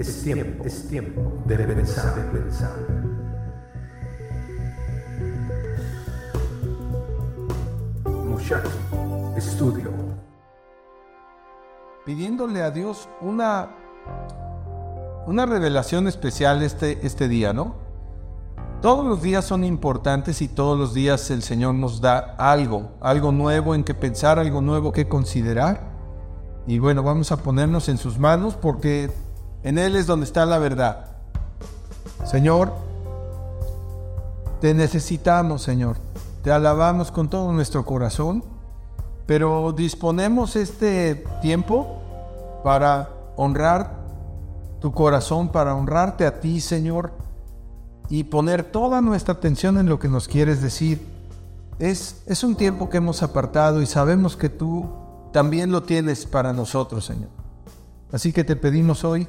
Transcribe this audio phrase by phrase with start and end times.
[0.00, 2.72] es tiempo, es tiempo de pensar, de pensar.
[8.06, 8.70] Muchacho,
[9.36, 9.90] estudio.
[12.06, 13.68] Pidiéndole a Dios una,
[15.26, 17.74] una revelación especial este, este día, ¿no?
[18.80, 23.32] Todos los días son importantes y todos los días el Señor nos da algo, algo
[23.32, 25.90] nuevo en que pensar, algo nuevo que considerar.
[26.66, 29.10] Y bueno, vamos a ponernos en sus manos porque
[29.62, 31.06] en Él es donde está la verdad.
[32.24, 32.72] Señor,
[34.60, 35.96] te necesitamos, Señor.
[36.42, 38.44] Te alabamos con todo nuestro corazón,
[39.26, 41.98] pero disponemos este tiempo
[42.64, 43.98] para honrar
[44.80, 47.12] tu corazón, para honrarte a ti, Señor,
[48.08, 51.06] y poner toda nuestra atención en lo que nos quieres decir.
[51.78, 54.90] Es, es un tiempo que hemos apartado y sabemos que tú
[55.32, 57.39] también lo tienes para nosotros, Señor.
[58.12, 59.28] Así que te pedimos hoy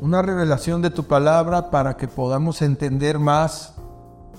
[0.00, 3.74] una revelación de tu palabra para que podamos entender más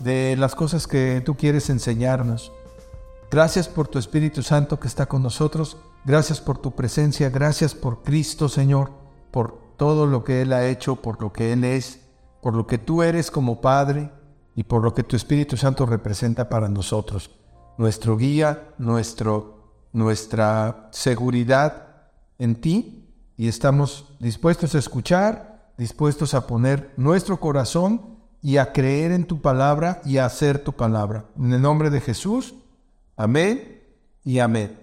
[0.02, 2.54] de las cosas que tú quieres enseñarnos.
[3.30, 5.78] Gracias por tu Espíritu Santo que está con nosotros.
[6.06, 7.30] Gracias por tu presencia.
[7.30, 8.92] Gracias por Cristo, Señor,
[9.30, 12.00] por todo lo que Él ha hecho, por lo que Él es,
[12.42, 14.10] por lo que tú eres como Padre
[14.56, 17.32] y por lo que tu Espíritu Santo representa para nosotros.
[17.78, 21.88] Nuestro guía, nuestro, nuestra seguridad
[22.40, 22.99] en ti
[23.40, 29.40] y estamos dispuestos a escuchar, dispuestos a poner nuestro corazón y a creer en tu
[29.42, 31.24] palabra y a hacer tu palabra.
[31.40, 32.54] En el nombre de Jesús,
[33.16, 33.82] amén
[34.26, 34.78] y amén.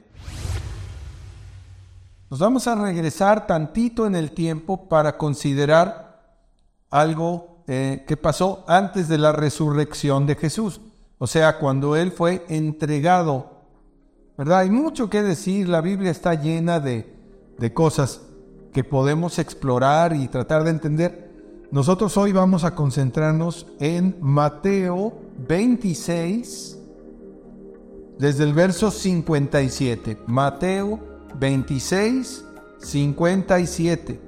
[2.30, 6.38] Nos vamos a regresar tantito en el tiempo para considerar
[6.88, 10.80] algo eh, que pasó antes de la resurrección de Jesús,
[11.18, 13.66] o sea, cuando Él fue entregado.
[14.38, 14.60] ¿Verdad?
[14.60, 17.14] Hay mucho que decir, la Biblia está llena de,
[17.58, 18.22] de cosas,
[18.76, 21.30] que podemos explorar y tratar de entender.
[21.70, 25.14] Nosotros hoy vamos a concentrarnos en Mateo
[25.48, 26.76] 26,
[28.18, 30.18] desde el verso 57.
[30.26, 31.00] Mateo
[31.40, 32.44] 26,
[32.76, 34.20] 57.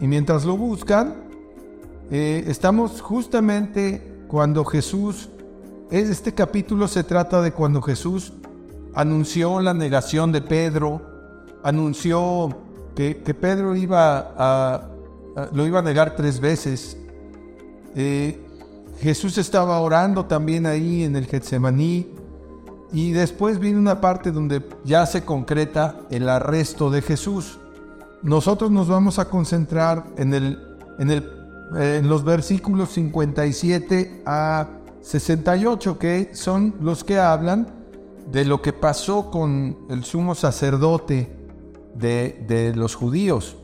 [0.00, 1.16] Y mientras lo buscan,
[2.12, 5.30] eh, estamos justamente cuando Jesús,
[5.90, 8.34] este capítulo se trata de cuando Jesús
[8.94, 11.15] anunció la negación de Pedro,
[11.66, 12.56] anunció
[12.94, 14.88] que, Pedro iba a,
[15.52, 16.96] lo iba a negar tres veces.
[17.96, 18.40] Eh,
[19.00, 22.12] Jesús estaba orando también ahí en el Getsemaní.
[22.92, 27.58] Y después viene una parte donde ya se concreta el arresto de Jesús.
[28.22, 30.60] Nosotros nos vamos a concentrar en, el,
[31.00, 31.30] en, el,
[31.76, 34.68] en los versículos 57 a
[35.02, 37.66] 68, que son los que hablan
[38.30, 41.35] de lo que pasó con el sumo sacerdote
[41.98, 43.56] de, los judíos.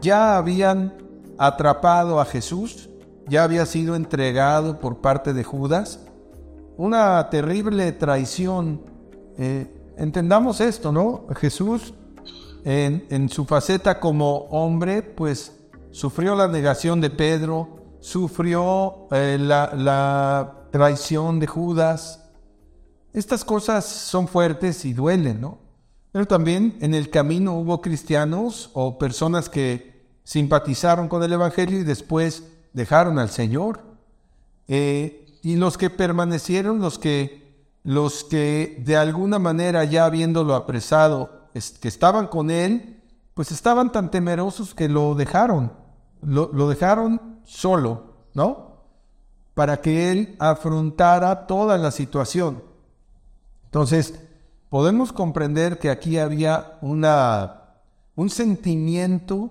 [0.00, 0.94] Ya habían
[1.38, 2.88] atrapado a Jesús,
[3.26, 6.00] ya había sido entregado por parte de Judas.
[6.76, 8.82] Una terrible traición.
[9.36, 9.66] Eh,
[9.96, 11.26] entendamos esto, ¿no?
[11.36, 11.94] Jesús,
[12.64, 15.56] en, su faceta como hombre, pues
[15.90, 22.24] sufrió la negación de Pedro, sufrió eh, la, la traición de Judas.
[23.12, 25.67] Estas cosas son fuertes y duelen, ¿no?
[26.12, 31.84] Pero también en el camino hubo cristianos o personas que simpatizaron con el Evangelio y
[31.84, 33.80] después dejaron al Señor.
[34.68, 41.48] Eh, y los que permanecieron, los que, los que de alguna manera ya habiéndolo apresado,
[41.80, 43.02] que estaban con él,
[43.34, 45.72] pues estaban tan temerosos que lo dejaron,
[46.22, 48.82] lo, lo dejaron solo, ¿no?
[49.54, 52.62] Para que él afrontara toda la situación.
[53.64, 54.27] Entonces,
[54.70, 57.62] podemos comprender que aquí había una,
[58.16, 59.50] un sentimiento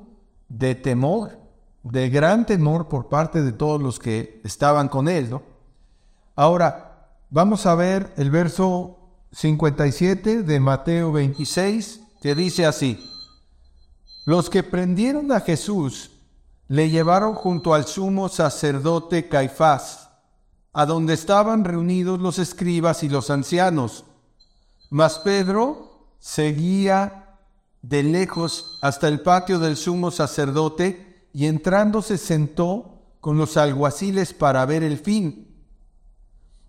[0.50, 1.38] de temor,
[1.84, 5.30] de gran temor por parte de todos los que estaban con él.
[5.30, 5.44] ¿no?
[6.36, 8.98] Ahora, vamos a ver el verso
[9.32, 13.00] 57 de Mateo 26, que dice así,
[14.26, 16.12] los que prendieron a Jesús
[16.68, 20.10] le llevaron junto al sumo sacerdote Caifás,
[20.74, 24.04] a donde estaban reunidos los escribas y los ancianos.
[24.90, 27.38] Mas Pedro seguía
[27.82, 34.34] de lejos hasta el patio del sumo sacerdote y entrando se sentó con los alguaciles
[34.34, 35.56] para ver el fin.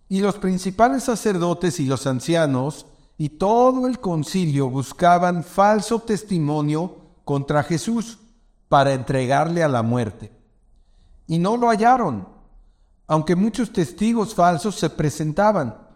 [0.09, 2.87] Y los principales sacerdotes y los ancianos
[3.17, 8.19] y todo el concilio buscaban falso testimonio contra Jesús
[8.69, 10.33] para entregarle a la muerte.
[11.27, 12.29] Y no lo hallaron,
[13.07, 15.88] aunque muchos testigos falsos se presentaban.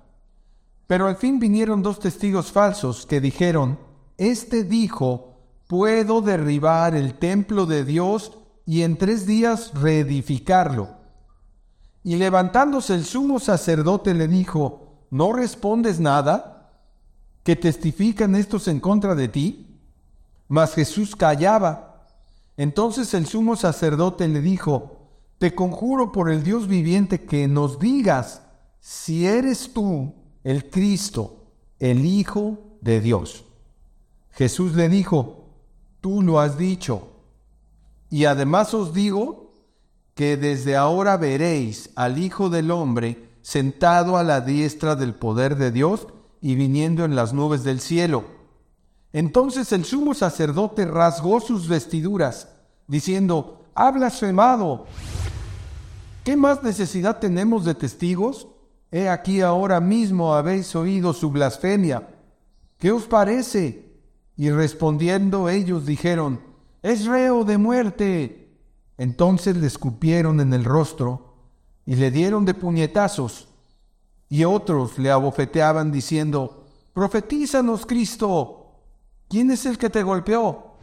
[0.93, 3.79] Pero al fin vinieron dos testigos falsos que dijeron,
[4.19, 8.37] Este dijo, puedo derribar el templo de Dios
[8.67, 10.91] y en tres días reedificarlo.
[12.05, 16.75] Y levantándose el sumo sacerdote le dijo, ¿no respondes nada?
[17.43, 19.81] ¿Que testifican estos en contra de ti?
[20.47, 22.05] Mas Jesús callaba.
[22.59, 28.43] Entonces el sumo sacerdote le dijo, Te conjuro por el Dios viviente que nos digas
[28.79, 31.44] si eres tú el Cristo,
[31.79, 33.44] el Hijo de Dios.
[34.31, 35.43] Jesús le dijo,
[36.00, 37.09] Tú lo has dicho.
[38.11, 39.55] Y además os digo
[40.15, 45.71] que desde ahora veréis al Hijo del Hombre sentado a la diestra del poder de
[45.71, 46.09] Dios
[46.41, 48.25] y viniendo en las nubes del cielo.
[49.12, 52.49] Entonces el sumo sacerdote rasgó sus vestiduras,
[52.88, 54.87] diciendo, ha blasfemado.
[56.25, 58.49] ¿Qué más necesidad tenemos de testigos?
[58.93, 62.11] He aquí ahora mismo habéis oído su blasfemia.
[62.79, 63.91] ¿Qué os parece?
[64.37, 66.41] Y respondiendo ellos dijeron,
[66.83, 68.55] es reo de muerte.
[68.99, 71.37] Entonces le escupieron en el rostro
[71.87, 73.49] y le dieron de puñetazos.
[74.29, 78.75] Y otros le abofeteaban diciendo, profetízanos Cristo.
[79.27, 80.75] ¿Quién es el que te golpeó?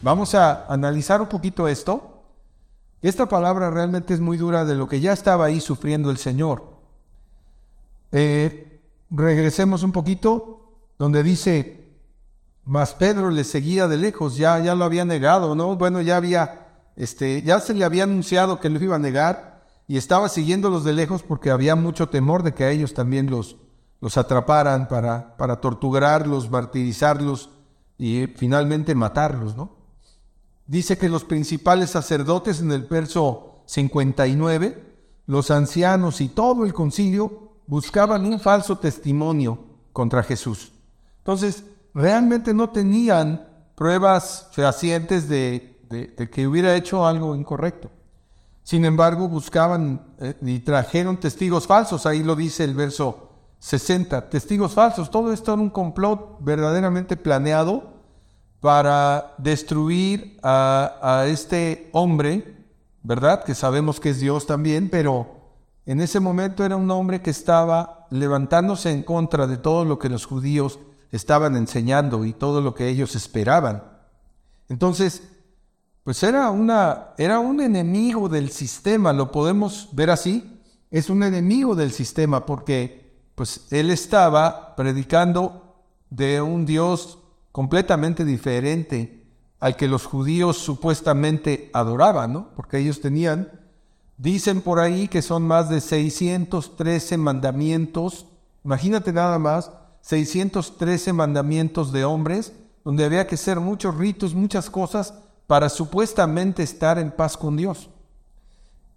[0.00, 2.22] Vamos a analizar un poquito esto.
[3.02, 6.73] Esta palabra realmente es muy dura de lo que ya estaba ahí sufriendo el Señor.
[8.16, 8.80] Eh,
[9.10, 10.70] regresemos un poquito
[11.00, 11.98] donde dice,
[12.64, 15.74] mas Pedro le seguía de lejos, ya, ya lo había negado, ¿no?
[15.74, 19.96] Bueno, ya había, este, ya se le había anunciado que lo iba a negar y
[19.96, 23.56] estaba siguiéndolos de lejos porque había mucho temor de que a ellos también los,
[24.00, 27.50] los atraparan para, para torturarlos, martirizarlos
[27.98, 29.72] y finalmente matarlos, ¿no?
[30.68, 34.94] Dice que los principales sacerdotes en el verso 59,
[35.26, 39.58] los ancianos y todo el concilio buscaban un falso testimonio
[39.92, 40.72] contra Jesús.
[41.18, 41.64] Entonces,
[41.94, 45.78] realmente no tenían pruebas fehacientes de,
[46.32, 47.90] que hubiera hecho algo incorrecto.
[48.62, 52.06] Sin embargo, buscaban eh, y trajeron testigos falsos.
[52.06, 55.10] Ahí lo dice el verso 60 testigos falsos.
[55.10, 57.94] Todo esto era un complot verdaderamente planeado
[58.60, 62.56] para destruir a, este hombre,
[63.02, 63.44] ¿verdad?
[63.44, 65.33] Que sabemos que es Dios también, pero
[65.86, 70.08] en ese momento era un hombre que estaba levantándose en contra de todo lo que
[70.08, 70.78] los judíos
[71.12, 73.84] estaban enseñando y todo lo que ellos esperaban.
[74.68, 75.22] Entonces,
[76.02, 80.60] pues era, una, era un enemigo del sistema, lo podemos ver así,
[80.90, 83.04] es un enemigo del sistema porque
[83.34, 85.76] pues él estaba predicando
[86.10, 87.18] de un Dios
[87.52, 89.26] completamente diferente
[89.60, 92.50] al que los judíos supuestamente adoraban, ¿no?
[92.54, 93.50] Porque ellos tenían,
[94.24, 98.26] dicen por ahí que son más de 613 mandamientos,
[98.64, 102.54] imagínate nada más, 613 mandamientos de hombres,
[102.84, 105.12] donde había que hacer muchos ritos, muchas cosas
[105.46, 107.90] para supuestamente estar en paz con Dios.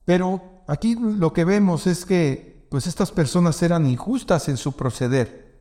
[0.06, 5.58] Pero aquí lo que vemos es que pues estas personas eran injustas en su proceder.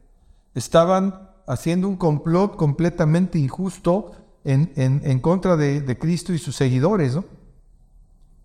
[0.55, 4.13] Estaban haciendo un complot completamente injusto
[4.45, 7.19] en, en, contra de, Cristo y sus seguidores.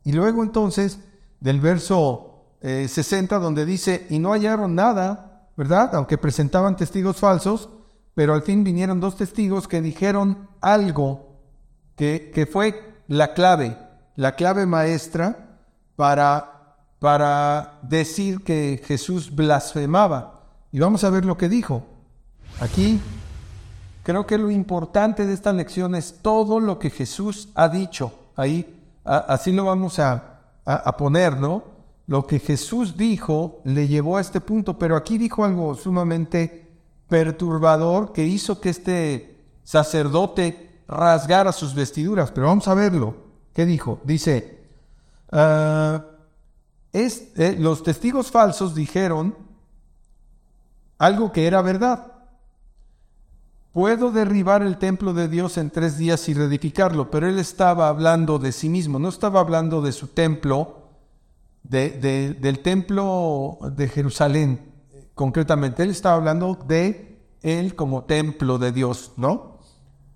[0.04, 1.00] Y luego entonces,
[1.42, 5.94] del verso 60, eh, donde dice, y no hallaron nada, ¿verdad?
[5.96, 7.68] Aunque presentaban testigos falsos,
[8.16, 11.42] pero al fin vinieron dos testigos que dijeron algo
[11.98, 13.78] que, que fue la clave,
[14.16, 15.60] la clave maestra
[15.98, 16.52] para
[17.02, 20.44] para decir que Jesús blasfemaba.
[20.72, 21.84] Y vamos a ver lo que dijo.
[22.60, 23.02] Aquí
[24.04, 28.14] creo que lo importante de esta lección es todo lo que Jesús ha dicho.
[28.36, 30.31] Ahí, así lo vamos a,
[30.66, 31.64] a, poner, ¿no?
[32.08, 36.70] Lo que Jesús dijo le llevó a este punto, pero aquí dijo algo sumamente
[37.08, 42.32] perturbador que hizo que este sacerdote rasgara sus vestiduras.
[42.32, 43.16] Pero vamos a verlo.
[43.54, 44.00] ¿Qué dijo?
[44.04, 44.68] Dice,
[45.32, 46.06] ah,
[46.94, 49.36] es, eh, los testigos falsos dijeron
[50.98, 52.11] algo que era verdad.
[53.74, 58.38] Puedo derribar el templo de Dios en tres días y reedificarlo, pero él estaba hablando
[58.38, 60.90] de sí mismo, no estaba hablando de su templo,
[61.64, 61.92] de,
[62.40, 64.72] del templo de Jerusalén
[65.14, 69.60] concretamente, él estaba hablando de él como templo de Dios, ¿no?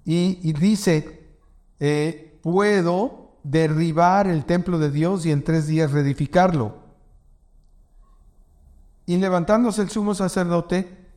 [0.04, 1.38] Y, dice,
[1.80, 6.76] eh, puedo derribar el templo de Dios y en tres días reedificarlo.
[9.06, 11.08] Y levantándose el sumo sacerdote,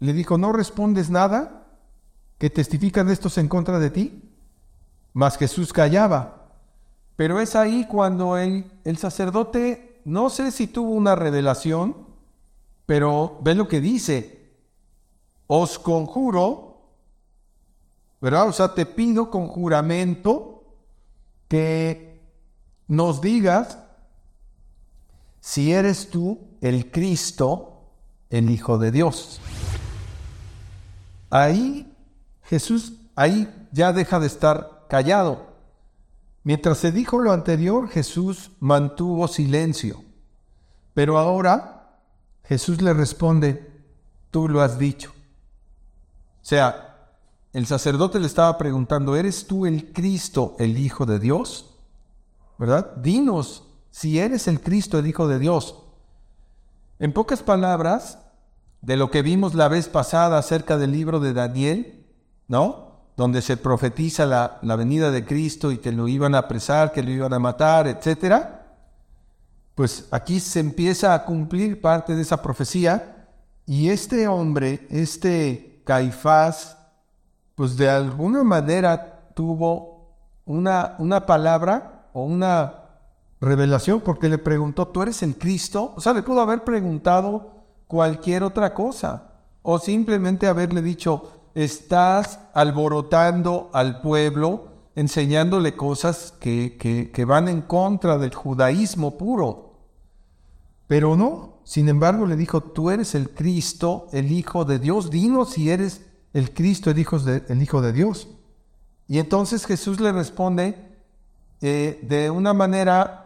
[0.00, 1.63] le dijo, ¿no respondes nada
[2.38, 4.22] que testifican estos en contra de ti?
[5.12, 6.50] Mas Jesús callaba.
[7.16, 11.96] Pero es ahí cuando el, el sacerdote, no sé si tuvo una revelación,
[12.86, 14.52] pero ve lo que dice,
[15.46, 16.82] os conjuro,
[18.20, 18.48] ¿verdad?
[18.48, 20.64] O sea, te pido con juramento
[21.48, 22.20] que
[22.88, 23.78] nos digas
[25.40, 27.82] si eres tú el Cristo,
[28.30, 29.40] el Hijo de Dios.
[31.30, 31.93] Ahí
[32.54, 35.54] Jesús, ahí ya deja de estar callado.
[36.44, 40.04] Mientras se dijo lo anterior, Jesús mantuvo silencio.
[40.94, 41.98] Pero ahora
[42.44, 43.72] Jesús le responde,
[44.30, 45.10] tú lo has dicho.
[45.10, 47.08] O sea,
[47.52, 51.74] el sacerdote le estaba preguntando, ¿eres tú el Cristo, el Hijo de Dios?
[52.56, 52.94] ¿Verdad?
[52.98, 55.82] Dinos si eres el Cristo, el Hijo de Dios.
[57.00, 58.18] En pocas palabras,
[58.80, 62.03] de lo que vimos la vez pasada acerca del libro de Daniel,
[62.48, 62.94] ¿no?
[63.16, 67.10] Donde se profetiza la, venida de Cristo y que lo iban a apresar, que lo
[67.10, 68.66] iban a matar, etcétera.
[69.74, 73.28] Pues aquí se empieza a cumplir parte de esa profecía
[73.66, 76.76] y este hombre, este Caifás,
[77.54, 82.84] pues de alguna manera tuvo una, una palabra o una
[83.40, 85.92] revelación porque le preguntó, ¿tú eres el Cristo?
[85.96, 89.30] O sea, le pudo haber preguntado cualquier otra cosa.
[89.62, 96.76] O simplemente haberle dicho, estás alborotando al pueblo, enseñándole cosas que,
[97.12, 99.74] que, van en contra del judaísmo puro.
[100.86, 105.50] Pero no, sin embargo le dijo, tú eres el Cristo, el Hijo de Dios, dinos
[105.50, 108.28] si eres el Cristo, el Hijo de, el hijo de Dios.
[109.08, 110.76] Y entonces Jesús le responde
[111.60, 113.24] eh, de una manera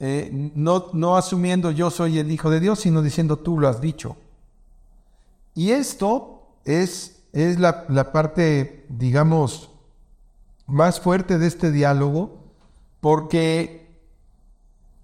[0.00, 3.80] eh, no, no asumiendo yo soy el Hijo de Dios, sino diciendo tú lo has
[3.80, 4.16] dicho.
[5.54, 9.70] Y esto es, es la, la parte, digamos,
[10.66, 12.38] más fuerte de este diálogo,
[13.00, 13.84] porque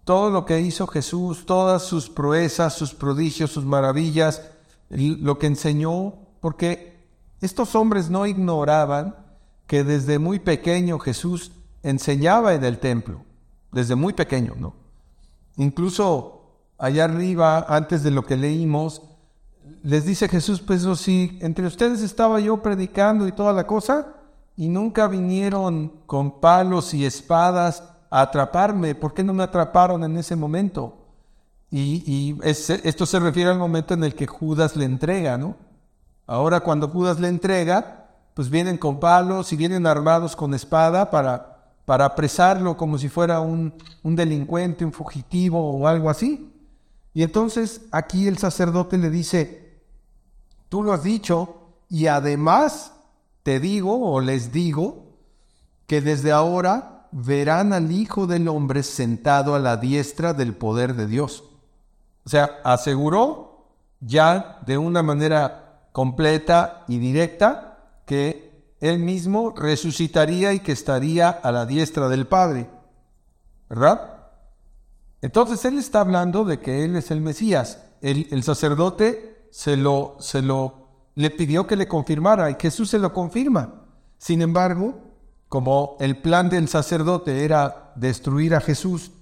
[0.05, 4.43] todo lo que hizo Jesús, todas sus proezas, sus prodigios, sus maravillas,
[4.89, 6.99] lo que enseñó, porque
[7.41, 9.17] estos hombres no ignoraban
[9.67, 13.23] que desde muy pequeño Jesús enseñaba en el templo,
[13.73, 14.75] desde muy pequeño, ¿no?
[15.57, 16.43] Incluso
[16.79, 19.03] allá arriba, antes de lo que leímos,
[19.83, 24.15] les dice Jesús, pues si entre ustedes estaba yo predicando y toda la cosa,
[24.57, 30.17] y nunca vinieron con palos y espadas a atraparme, ¿por qué no me atraparon en
[30.17, 30.97] ese momento?
[31.71, 35.55] Y, esto se refiere al momento en el que Judas le entrega, ¿no?
[36.27, 41.51] Ahora cuando Judas le entrega, pues vienen con palos y vienen armados con espada para
[41.91, 43.75] para apresarlo como si fuera un,
[44.05, 46.50] delincuente, un fugitivo o algo así.
[47.13, 49.81] Y entonces aquí el sacerdote le dice,
[50.69, 51.57] tú lo has dicho
[51.89, 52.93] y además
[53.43, 55.17] te digo o les digo
[55.87, 61.07] que desde ahora verán al Hijo del Hombre sentado a la diestra del poder de
[61.07, 61.45] Dios.
[62.25, 63.67] O sea, aseguró
[64.01, 68.51] ya de una manera completa y directa que
[68.81, 72.71] él mismo resucitaría y que estaría a la diestra del Padre.
[73.69, 74.10] ¿Verdad?
[75.23, 77.83] Entonces él está hablando de que él es el Mesías.
[78.01, 83.13] El, sacerdote se lo, se lo, le pidió que le confirmara y Jesús se lo
[83.13, 83.85] confirma.
[84.19, 84.95] Sin embargo,
[85.49, 89.13] como el plan del sacerdote era destruir a Jesús,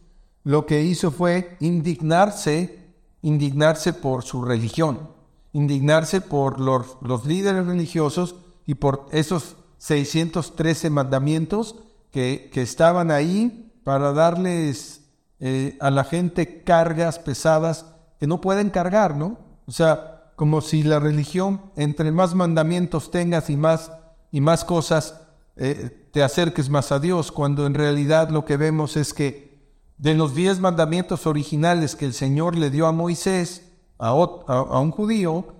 [0.44, 5.10] lo que hizo fue indignarse, indignarse por su religión,
[5.52, 8.36] indignarse por los, los líderes religiosos
[8.66, 11.76] y por esos 613 mandamientos
[12.10, 14.97] que, estaban ahí para darles
[15.40, 17.86] eh, a la gente cargas pesadas
[18.18, 19.38] que no pueden cargar, ¿no?
[19.66, 23.92] O sea, como si la religión, entre más mandamientos tengas y más,
[24.32, 25.20] y más cosas,
[25.56, 29.58] eh, te acerques más a Dios, cuando en realidad lo que vemos es que
[29.96, 34.90] de los diez mandamientos originales que el Señor le dio a Moisés, a, a un
[34.90, 35.54] judío,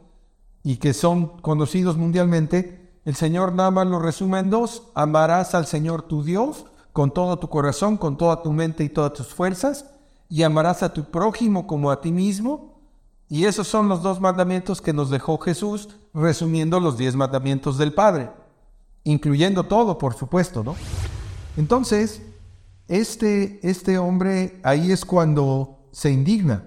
[0.63, 4.83] y que son conocidos mundialmente, el Señor nada más lo resume en dos.
[4.95, 9.13] Amarás al Señor tu Dios con todo tu corazón, con toda tu mente y todas
[9.13, 9.87] tus fuerzas,
[10.29, 12.79] y amarás a tu prójimo como a ti mismo.
[13.29, 17.93] Y esos son los dos mandamientos que nos dejó Jesús, resumiendo los diez mandamientos del
[17.93, 18.31] Padre,
[19.05, 20.77] incluyendo todo, por supuesto, ¿no?
[21.57, 22.23] Entonces,
[22.89, 26.65] este, este hombre ahí es cuando se indigna,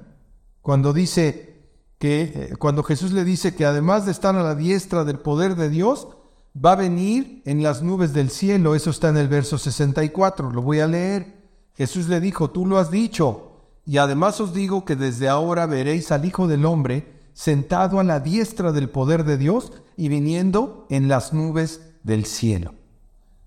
[0.61, 5.03] cuando dice que, eh, cuando Jesús le dice que además de estar a la diestra
[5.03, 6.07] del poder de Dios,
[6.55, 8.75] va a venir en las nubes del cielo.
[8.75, 10.51] Eso está en el verso 64.
[10.51, 11.41] Lo voy a leer.
[11.75, 13.51] Jesús le dijo, tú lo has dicho.
[13.85, 18.19] Y además os digo que desde ahora veréis al Hijo del Hombre sentado a la
[18.19, 22.73] diestra del poder de Dios y viniendo en las nubes del cielo.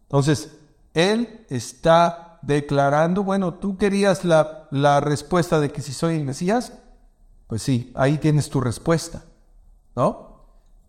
[0.04, 0.56] Entonces,
[0.94, 6.72] Él está declarando, bueno, tú querías la, la respuesta de que si soy el Mesías,
[7.46, 9.24] pues sí, ahí tienes tu respuesta,
[9.94, 10.33] ¿no?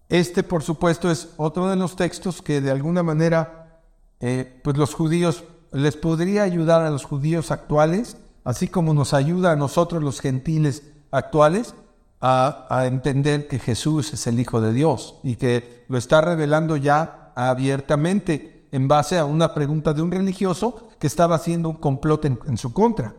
[0.10, 3.82] Este, por supuesto, es otro de los textos que de alguna manera,
[4.20, 9.52] eh, pues los judíos, les podría ayudar a los judíos actuales, así como nos ayuda
[9.52, 11.74] a nosotros los gentiles actuales,
[12.22, 17.32] a, entender que Jesús es el Hijo de Dios y que lo está revelando ya
[17.36, 22.40] abiertamente en base a una pregunta de un religioso que estaba haciendo un complot en,
[22.48, 23.14] en su contra.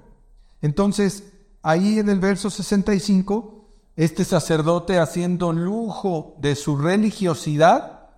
[0.61, 3.56] Entonces, ahí en el verso 65,
[3.97, 8.09] este sacerdote haciendo lujo de su religiosidad,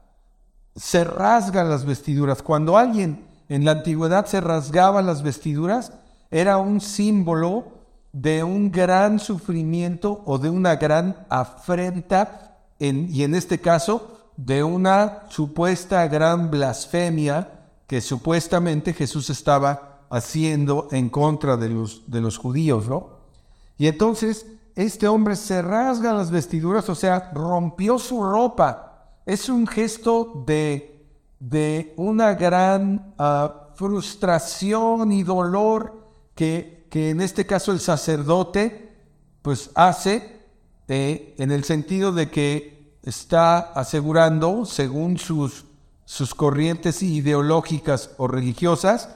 [0.75, 2.43] se rasga las vestiduras.
[2.43, 5.93] Cuando alguien en la antigüedad se rasgaba las vestiduras,
[6.31, 7.79] era un símbolo
[8.13, 15.25] de un gran sufrimiento o de una gran afrenta, y en este caso, de una
[15.31, 17.51] supuesta gran blasfemia
[17.87, 23.19] que supuestamente Jesús estaba haciendo en contra de los, de los judíos, ¿no?
[23.79, 24.47] Y entonces
[24.79, 29.17] este hombre se rasga las vestiduras, o sea, rompió su ropa.
[29.27, 31.05] Es un gesto de,
[31.41, 36.07] de una gran ah, frustración y dolor
[36.37, 38.97] que, que, en este caso el sacerdote
[39.43, 40.47] pues hace
[40.87, 45.65] eh, en el sentido de que está asegurando, según sus,
[46.05, 49.09] sus corrientes ideológicas o religiosas,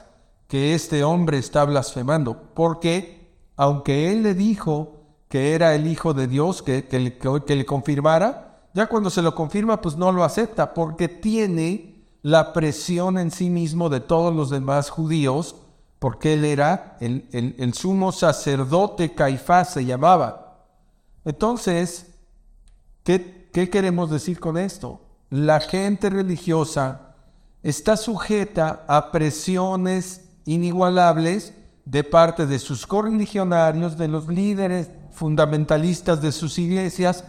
[0.49, 5.02] que este hombre está blasfemando, porque aunque él le dijo
[5.33, 9.33] que era el Hijo de Dios, que, que, que, le confirmara, ya cuando se lo
[9.33, 14.51] confirma, pues no lo acepta, porque tiene la presión en sí mismo de todos los
[14.51, 15.55] demás judíos,
[15.97, 20.67] porque él era el, el, el sumo sacerdote Caifás, se llamaba.
[21.25, 22.13] Entonces,
[23.03, 25.01] ¿qué, ¿qué queremos decir con esto?
[25.31, 27.15] La gente religiosa
[27.63, 36.31] está sujeta a presiones inigualables de parte de sus correligionarios, de los líderes fundamentalistas de
[36.31, 37.23] sus iglesias,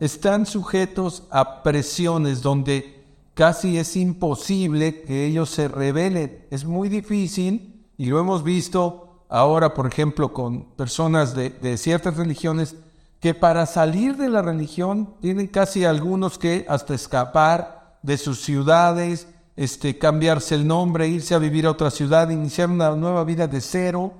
[0.00, 6.46] están sujetos a presiones donde casi es imposible que ellos se rebelen.
[6.50, 12.76] Es muy difícil y lo hemos visto ahora, por ejemplo, con personas de, ciertas religiones
[13.20, 19.28] que para salir de la religión tienen casi algunos que hasta escapar de sus ciudades,
[19.56, 23.60] este, cambiarse el nombre, irse a vivir a otra ciudad, iniciar una nueva vida de
[23.60, 24.14] cero.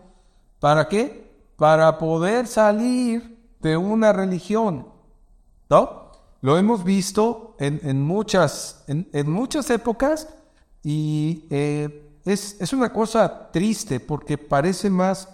[0.58, 1.29] ¿Para qué?
[1.60, 4.86] Para poder salir de una religión.
[5.68, 6.12] ¿No?
[6.40, 10.26] Lo hemos visto en, muchas, en, muchas épocas
[10.82, 15.28] y eh, es, es, una cosa triste porque parece más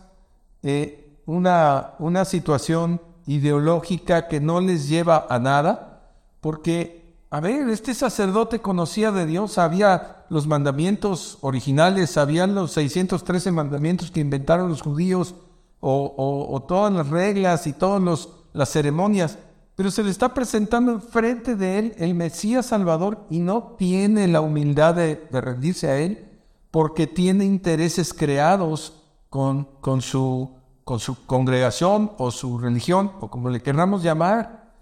[0.64, 6.10] eh, una, una situación ideológica que no les lleva a nada,
[6.40, 13.52] porque a ver, este sacerdote conocía de Dios, sabía los mandamientos originales, sabía los 613
[13.52, 15.36] mandamientos que inventaron los judíos,
[15.80, 19.38] o, todas las reglas y todas las ceremonias,
[19.76, 24.40] pero se le está presentando enfrente de él el Mesías Salvador y no tiene la
[24.40, 30.50] humildad de, rendirse a él porque tiene intereses creados con, con, su,
[30.84, 34.72] con su congregación o su religión, o como le queramos llamar.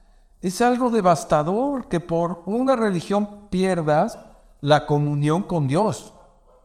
[0.40, 4.18] Es algo devastador que por una religión pierdas
[4.60, 6.14] la comunión con Dios,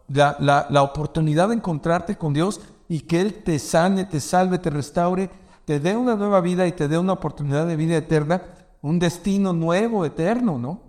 [0.07, 0.37] la,
[0.69, 5.29] la, oportunidad de encontrarte con Dios y que Él te sane, te salve, te restaure,
[5.63, 8.41] te dé una nueva vida y te dé una oportunidad de vida eterna,
[8.81, 10.81] un destino nuevo, eterno, ¿no?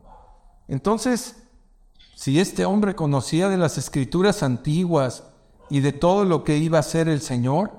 [0.66, 1.36] Entonces,
[2.16, 5.24] si este hombre conocía de las escrituras antiguas
[5.68, 7.72] y de todo lo que iba a hacer el Señor,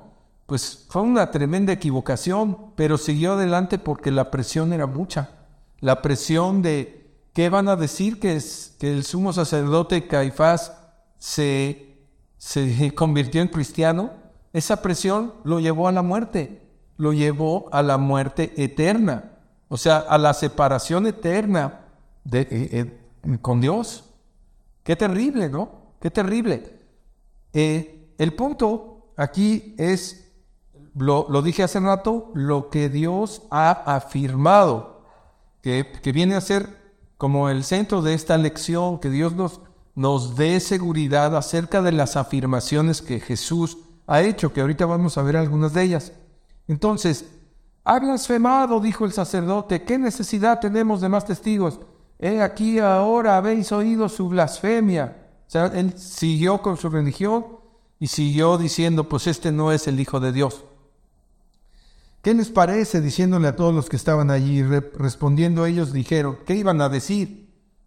[0.45, 5.31] pues fue una tremenda equivocación, pero siguió adelante porque la presión era mucha.
[5.79, 10.73] La presión de qué van a decir que, es, que el sumo sacerdote Caifás
[11.17, 11.90] se,
[12.41, 14.09] se convirtió en cristiano.
[14.51, 16.59] Esa presión lo llevó a la muerte,
[16.97, 19.37] lo llevó a la muerte eterna,
[19.69, 21.85] o sea, a la separación eterna
[22.31, 22.89] eh,
[23.23, 24.05] eh, con Dios.
[24.83, 25.93] Qué terrible, ¿no?
[26.01, 26.79] Qué terrible.
[27.53, 30.27] Eh, el punto aquí es
[30.95, 35.05] lo, dije hace rato, lo que Dios ha afirmado,
[35.61, 36.67] que, viene a ser
[37.17, 39.61] como el centro de esta lección, que Dios nos,
[39.95, 43.77] nos dé seguridad acerca de las afirmaciones que Jesús
[44.07, 46.13] ha hecho, que ahorita vamos a ver algunas de ellas.
[46.67, 47.25] Entonces,
[47.83, 51.79] ha blasfemado, dijo el sacerdote, ¿qué necesidad tenemos de más testigos?
[52.19, 55.17] He aquí ahora habéis oído su blasfemia.
[55.47, 57.45] O sea, él siguió con su religión
[57.99, 60.63] y siguió diciendo, pues este no es el Hijo de Dios.
[62.21, 63.01] ¿Qué les parece?
[63.01, 67.40] Diciéndole a todos los que estaban allí, respondiendo ellos, dijeron, ¿qué iban a decir?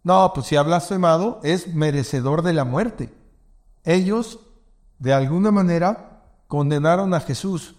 [0.05, 3.11] No, pues si ha blasfemado, es merecedor de la muerte.
[3.83, 4.39] Ellos,
[4.99, 7.73] de alguna manera, condenaron a Jesús,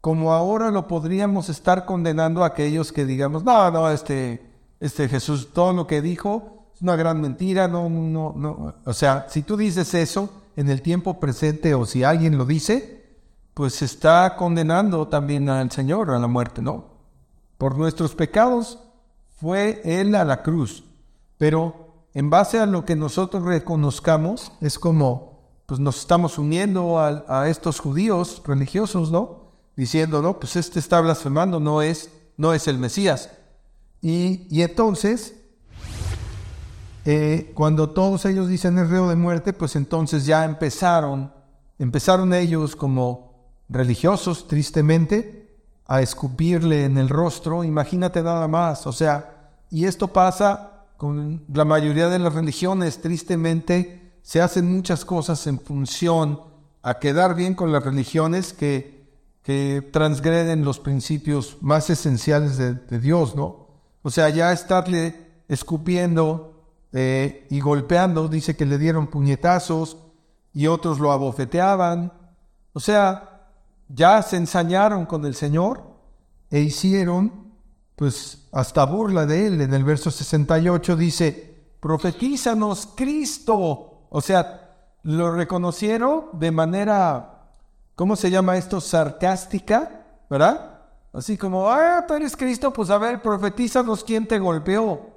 [0.00, 5.48] como ahora lo podríamos estar condenando a aquellos que digamos, no, no, este, este Jesús,
[5.52, 8.74] todo lo que dijo es una gran mentira, no, no, no.
[8.84, 13.04] O sea, si tú dices eso en el tiempo presente o si alguien lo dice,
[13.52, 16.84] pues está condenando también al Señor a la muerte, ¿no?
[17.58, 18.78] Por nuestros pecados
[19.40, 20.84] fue Él a la cruz,
[21.38, 27.48] pero en base a lo que nosotros reconozcamos, es como, pues nos estamos uniendo a,
[27.48, 29.44] estos judíos religiosos, ¿no?
[29.76, 33.30] diciendo, no, pues este está blasfemando, no es, no es el Mesías.
[34.00, 35.34] Y, y entonces,
[37.04, 41.32] eh, cuando todos ellos dicen el reo de muerte, pues entonces ya empezaron,
[41.78, 43.34] empezaron ellos como
[43.68, 45.44] religiosos, tristemente,
[45.86, 50.73] a escupirle en el rostro, imagínate nada más, o sea, y esto pasa
[51.12, 56.40] la mayoría de las religiones, tristemente, se hacen muchas cosas en función
[56.82, 58.94] a quedar bien con las religiones que
[59.44, 63.68] que transgreden los principios más esenciales de, Dios, ¿no?
[64.02, 69.98] O sea, ya estarle escupiendo eh, y golpeando, dice que le dieron puñetazos
[70.54, 72.10] y otros lo abofeteaban.
[72.72, 73.50] O sea,
[73.88, 75.82] ya se ensañaron con el Señor
[76.50, 77.43] e hicieron,
[77.96, 79.60] pues, hasta burla de él.
[79.60, 84.06] En el verso 68 dice, profetízanos Cristo.
[84.10, 87.34] O sea, lo reconocieron de manera
[87.94, 88.80] ¿cómo se llama esto?
[88.80, 90.80] Sarcástica, ¿verdad?
[91.12, 95.10] Así como, ah, tú eres Cristo, pues a ver, profetízanos quién te golpeó,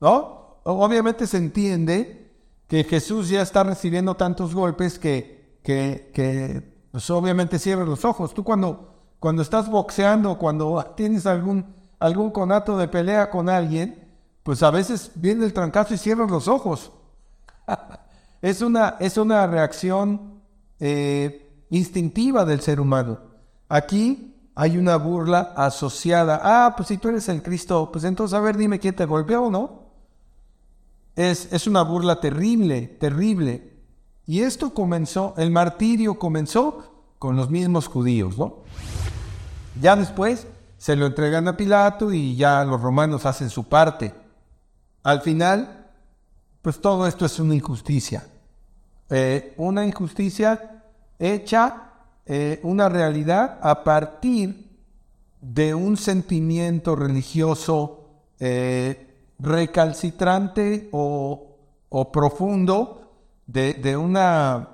[0.00, 0.60] ¿no?
[0.62, 2.30] Obviamente se entiende
[2.68, 8.34] que Jesús ya está recibiendo tantos golpes que, que, que pues obviamente cierra los ojos.
[8.34, 14.08] Tú cuando, cuando estás boxeando, cuando tienes algún, algún conato de pelea con alguien,
[14.42, 16.92] pues a veces viene el trancazo y cierras los ojos.
[18.42, 20.40] es, una, es una reacción
[20.80, 23.18] eh, instintiva del ser humano.
[23.68, 26.40] Aquí hay una burla asociada.
[26.42, 29.42] Ah, pues si tú eres el Cristo, pues entonces a ver, dime quién te golpeó,
[29.44, 29.88] o ¿no?
[31.14, 33.76] Es, es una burla terrible, terrible.
[34.26, 38.58] Y esto comenzó, el martirio comenzó con los mismos judíos, ¿no?
[39.80, 40.46] Ya después
[40.78, 44.14] se lo entregan a Pilato y ya los romanos hacen su parte.
[45.02, 45.86] Al final,
[46.62, 48.26] pues todo esto es una injusticia.
[49.10, 50.82] Eh, una injusticia
[51.18, 51.88] hecha
[52.30, 54.68] eh, una realidad a partir
[55.40, 58.04] de un sentimiento religioso
[58.38, 61.56] eh, recalcitrante o,
[62.12, 63.14] profundo
[63.46, 64.68] de, una,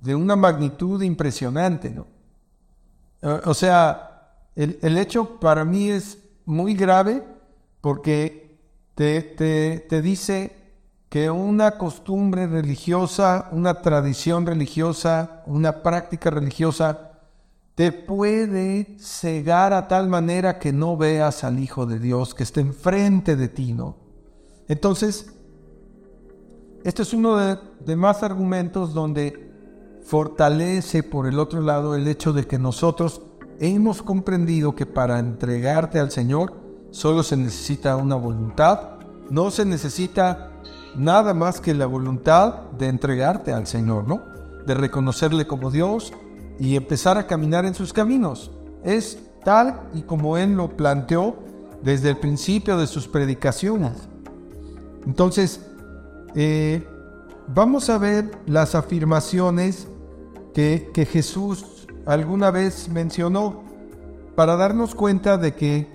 [0.00, 1.90] de una magnitud impresionante.
[1.90, 2.06] ¿no?
[3.44, 4.07] o sea,
[4.58, 7.22] el, hecho para mí es muy grave
[7.80, 8.58] porque
[8.96, 10.56] te, te, te dice
[11.08, 17.20] que una costumbre religiosa, una tradición religiosa, una práctica religiosa,
[17.76, 22.60] te puede cegar a tal manera que no veas al Hijo de Dios que está
[22.60, 23.96] enfrente de ti, ¿no?
[24.66, 25.32] Entonces,
[26.82, 29.52] este es uno de, de más argumentos donde
[30.02, 33.22] fortalece por el otro lado el hecho de que nosotros
[33.60, 36.54] hemos comprendido que para entregarte al Señor
[36.90, 38.98] solo se necesita una voluntad,
[39.30, 40.52] no se necesita
[40.96, 44.22] nada más que la voluntad de entregarte al Señor, ¿no?
[44.66, 46.12] De reconocerle como Dios
[46.58, 48.50] y empezar a caminar en sus caminos.
[48.84, 51.36] Es tal y como Él lo planteó
[51.82, 53.92] desde el principio de sus predicaciones.
[55.06, 55.60] Entonces,
[56.34, 56.86] eh,
[57.46, 59.88] vamos a ver las afirmaciones
[60.52, 61.77] que, que Jesús
[62.08, 63.62] alguna vez mencionó
[64.34, 65.92] para darnos cuenta de que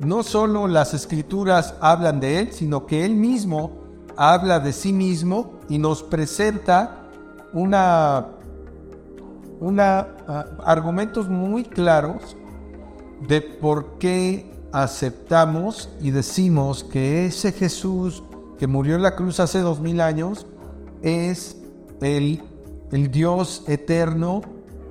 [0.00, 3.82] no solo las escrituras hablan de Él, sino que Él mismo
[4.16, 7.08] habla de sí mismo y nos presenta
[7.54, 8.26] una,
[9.58, 12.36] una ah, argumentos muy claros
[13.26, 18.22] de por qué aceptamos y decimos que ese Jesús
[18.58, 20.46] que murió en la cruz hace dos mil años
[21.00, 21.56] es
[22.02, 22.42] el,
[22.92, 24.42] el Dios eterno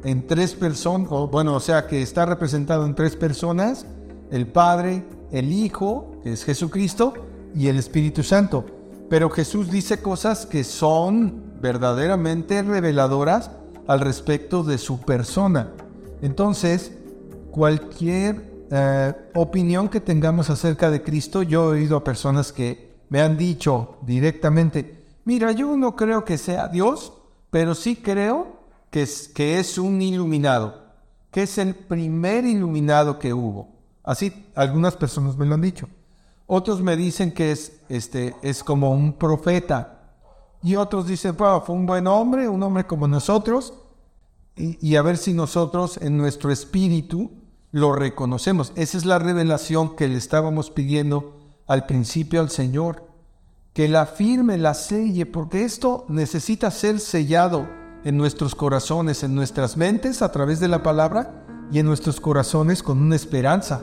[0.04, 3.86] en tres personas, bueno, o sea que está representado en tres personas,
[4.32, 7.13] el Padre, el Hijo, que es Jesucristo,
[7.56, 8.66] y el Espíritu Santo.
[9.10, 13.52] Pero Jesús dice cosas que son verdaderamente reveladoras
[13.88, 15.72] al respecto de su persona.
[16.22, 16.94] Entonces,
[17.52, 23.22] cualquier eh, opinión que tengamos acerca de Cristo, yo he oído a personas que me
[23.22, 27.13] han dicho directamente, mira, yo no creo que sea Dios,
[27.52, 28.62] pero sí creo
[28.93, 30.84] que es, que es un iluminado,
[31.32, 33.69] que es el primer iluminado que hubo.
[34.03, 35.89] Así algunas personas me lo han dicho.
[36.45, 40.12] Otros me dicen que es, este, es como un profeta.
[40.62, 43.73] Y otros dicen, fue un buen hombre, un hombre como nosotros.
[44.56, 47.32] Y, y, a ver si nosotros en nuestro espíritu
[47.71, 48.73] lo reconocemos.
[48.75, 53.08] Esa es la revelación que le estábamos pidiendo al principio al Señor,
[53.73, 59.78] que la firme, la selle, porque esto necesita ser sellado en nuestros corazones, en nuestras
[59.78, 61.32] mentes a través de la palabra
[61.72, 63.82] y en nuestros corazones con una esperanza,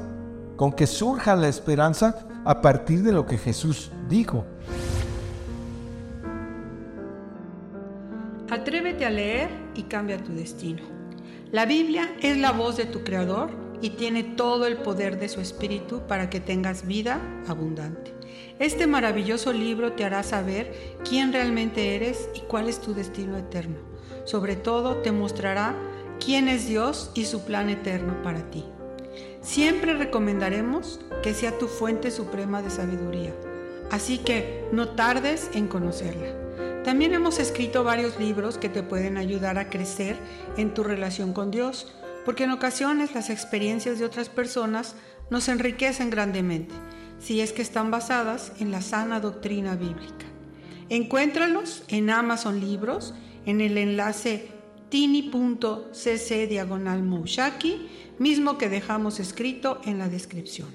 [0.56, 4.44] con que surja la esperanza a partir de lo que Jesús dijo.
[8.50, 10.83] Atrévete a leer y cambia tu destino.
[11.52, 15.40] La Biblia es la voz de tu Creador y tiene todo el poder de su
[15.40, 18.14] Espíritu para que tengas vida abundante.
[18.59, 23.89] Este maravilloso libro te hará saber quién realmente eres y cuál es tu destino eterno.
[24.24, 25.74] Sobre todo te mostrará
[26.24, 28.64] quién es Dios y su plan eterno para ti.
[29.40, 33.35] Siempre recomendaremos que sea tu fuente suprema de sabiduría,
[33.90, 36.37] así que no tardes en conocerla.
[36.85, 40.16] También hemos escrito varios libros que te pueden ayudar a crecer
[40.56, 41.92] en tu relación con Dios,
[42.24, 44.94] porque en ocasiones las experiencias de otras personas
[45.30, 46.74] nos enriquecen grandemente,
[47.18, 50.26] si es que están basadas en la sana doctrina bíblica.
[50.88, 53.14] Encuéntralos en Amazon Libros,
[53.46, 54.48] en el enlace
[54.88, 57.03] tini.cc diagonal
[58.18, 60.68] mismo que dejamos escrito en la descripción.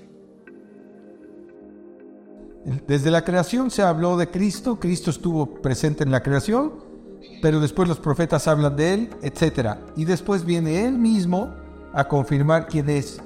[2.87, 6.73] Desde la creación se habló de Cristo, Cristo estuvo presente en la creación,
[7.41, 9.77] pero después los profetas hablan de Él, etc.
[9.95, 11.53] Y después viene Él mismo
[11.93, 13.21] a confirmar quién es.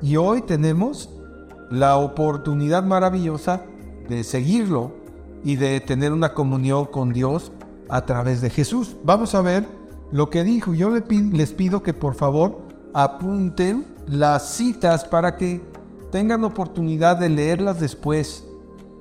[0.00, 1.10] Y hoy tenemos
[1.70, 3.64] la oportunidad maravillosa
[4.08, 4.92] de seguirlo
[5.42, 7.50] y de tener una comunión con Dios
[7.94, 8.96] a través de Jesús.
[9.04, 9.68] Vamos a ver
[10.10, 10.74] lo que dijo.
[10.74, 15.62] Yo les pido que por favor apunten las citas para que
[16.10, 18.44] tengan oportunidad de leerlas después.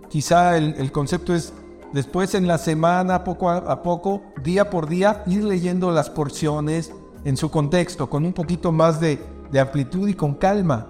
[0.10, 1.54] Quizá el, concepto es
[1.92, 6.92] después en la semana, poco a, poco, día por día, ir leyendo las porciones
[7.26, 9.20] en su contexto, con un poquito más de,
[9.52, 10.86] de amplitud y con calma,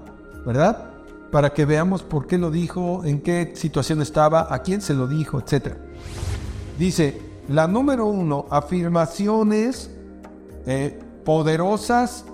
[0.45, 0.89] ¿verdad?
[1.31, 5.07] Para que veamos por qué lo dijo, en qué situación estaba, a quién se lo
[5.07, 5.77] dijo, etc.
[6.77, 9.91] Dice, la número uno, afirmaciones
[10.65, 12.25] eh, poderosas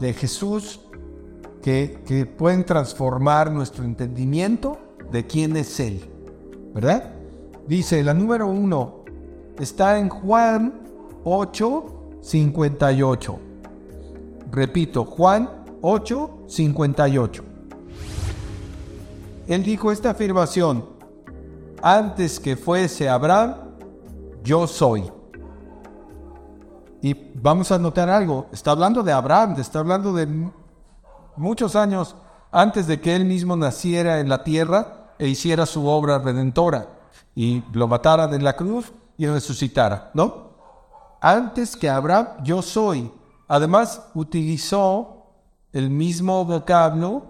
[0.00, 0.80] de Jesús
[1.62, 4.78] que, que pueden transformar nuestro entendimiento
[5.10, 6.08] de quién es Él.
[6.74, 7.12] ¿Verdad?
[7.66, 9.04] Dice, la número uno
[9.58, 10.80] está en Juan
[11.24, 13.38] 8, 58.
[14.52, 17.44] Repito, Juan 8, 58.
[19.48, 20.84] Él dijo esta afirmación,
[21.82, 23.65] antes que fuese Abraham,
[24.46, 25.10] yo soy.
[27.02, 30.26] Y vamos a notar algo, está hablando de Abraham, está hablando de
[31.36, 32.16] muchos años
[32.50, 36.88] antes de que él mismo naciera en la tierra e hiciera su obra redentora
[37.34, 40.46] y lo mataran en la cruz y resucitara, ¿no?
[41.20, 43.10] Antes que Abraham, yo soy.
[43.48, 45.26] Además, utilizó
[45.72, 47.24] el mismo vocablo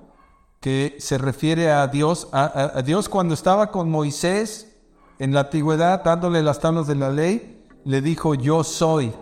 [0.60, 4.75] que se refiere a Dios, a, a Dios cuando estaba con Moisés
[5.18, 9.12] en la antigüedad, dándole las tablas de la ley, le dijo, yo soy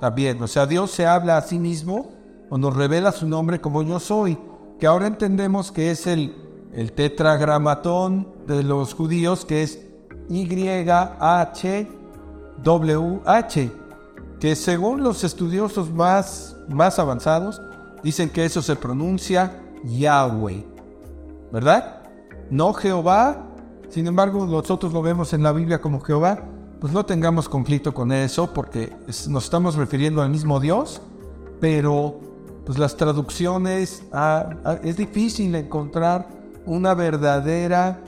[0.00, 0.42] también.
[0.42, 2.12] O sea, Dios se habla a sí mismo
[2.48, 4.38] o nos revela su nombre como yo soy,
[4.78, 6.34] que ahora entendemos que es el,
[6.72, 9.80] el tetragramatón de los judíos, que es
[10.28, 11.04] YHWH,
[14.40, 17.60] que según los estudiosos más, más avanzados,
[18.02, 20.64] dicen que eso se pronuncia Yahweh,
[21.52, 22.02] ¿verdad?
[22.50, 23.45] No Jehová,
[23.88, 26.42] sin embargo nosotros lo vemos en la Biblia como Jehová,
[26.80, 28.92] pues no tengamos conflicto con eso porque
[29.28, 31.00] nos estamos refiriendo al mismo Dios,
[31.60, 32.20] pero
[32.64, 36.28] pues las traducciones, ah, ah, es difícil encontrar
[36.66, 38.02] una verdadera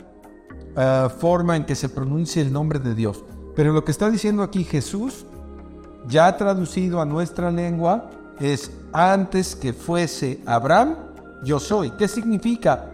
[0.76, 3.24] ah, forma en que se pronuncie el nombre de Dios.
[3.54, 5.26] Pero lo que está diciendo aquí Jesús,
[6.08, 8.10] ya traducido a nuestra lengua,
[8.40, 10.96] es antes que fuese Abraham,
[11.44, 11.90] yo soy.
[11.92, 12.90] ¿Qué significa?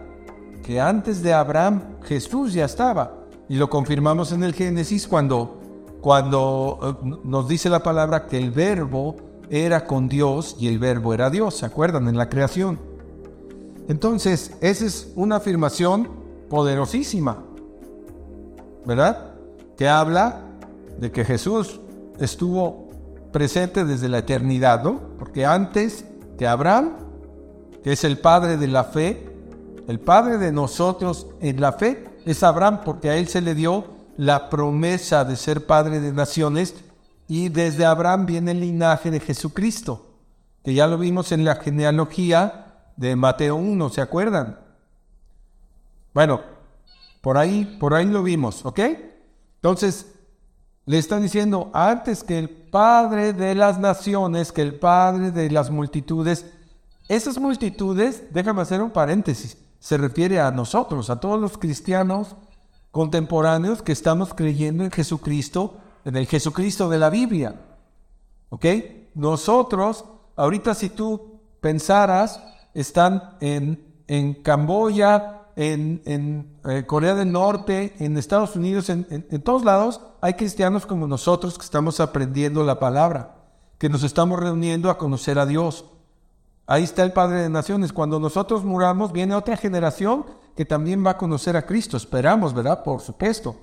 [0.65, 3.19] Que antes de Abraham Jesús ya estaba.
[3.47, 5.61] Y lo confirmamos en el Génesis cuando
[6.01, 9.15] cuando eh, nos dice la palabra que el verbo
[9.49, 12.07] era con Dios y el verbo era Dios, ¿se acuerdan?
[12.07, 12.79] En la creación.
[13.87, 16.07] Entonces, esa es una afirmación
[16.47, 17.43] poderosísima,
[18.85, 19.33] ¿verdad?
[19.77, 20.41] Que habla
[20.99, 21.79] de que Jesús
[22.19, 22.89] estuvo
[23.31, 24.83] presente desde la eternidad.
[25.17, 26.05] Porque antes
[26.37, 26.97] que Abraham,
[27.83, 29.34] que es el padre de la fe,
[29.87, 33.85] el padre de nosotros en la fe, es Abraham porque a él se le dio
[34.17, 36.75] la promesa de ser padre de naciones
[37.27, 40.05] y desde Abraham viene el linaje de Jesucristo,
[40.63, 44.59] que ya lo vimos en la genealogía de Mateo 1, ¿se acuerdan?
[46.13, 46.41] Bueno,
[47.21, 48.79] por ahí, por ahí lo vimos, ¿ok?
[49.55, 50.13] Entonces,
[50.85, 55.71] le están diciendo, antes que el Padre de las naciones, que el Padre de las
[55.71, 56.45] multitudes,
[57.07, 62.35] esas multitudes, déjame hacer un paréntesis, se refiere a nosotros, a todos los cristianos
[62.89, 67.61] contemporáneos que estamos creyendo en Jesucristo, en el Jesucristo de la Biblia.
[68.49, 68.65] ¿Ok?
[69.13, 70.03] Nosotros,
[70.35, 72.41] ahorita si tú pensaras,
[72.73, 79.41] están en, en Camboya, en, en eh, Corea del Norte, en Estados Unidos, en, en
[79.43, 83.35] todos lados, hay cristianos como nosotros que estamos aprendiendo la palabra,
[83.77, 85.85] que nos estamos reuniendo a conocer a Dios.
[86.67, 87.93] Ahí está el Padre de Naciones.
[87.93, 90.25] Cuando nosotros muramos, viene otra generación
[90.55, 91.97] que también va a conocer a Cristo.
[91.97, 92.83] Esperamos, ¿verdad?
[92.83, 93.55] Por supuesto.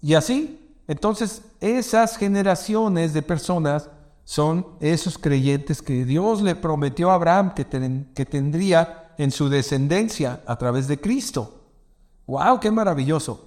[0.00, 3.90] Y así, entonces, esas generaciones de personas
[4.24, 7.66] son esos creyentes que Dios le prometió a Abraham que,
[8.14, 11.64] que tendría en su descendencia a través de Cristo.
[12.26, 12.60] ¡Wow!
[12.60, 13.46] ¡Qué maravilloso!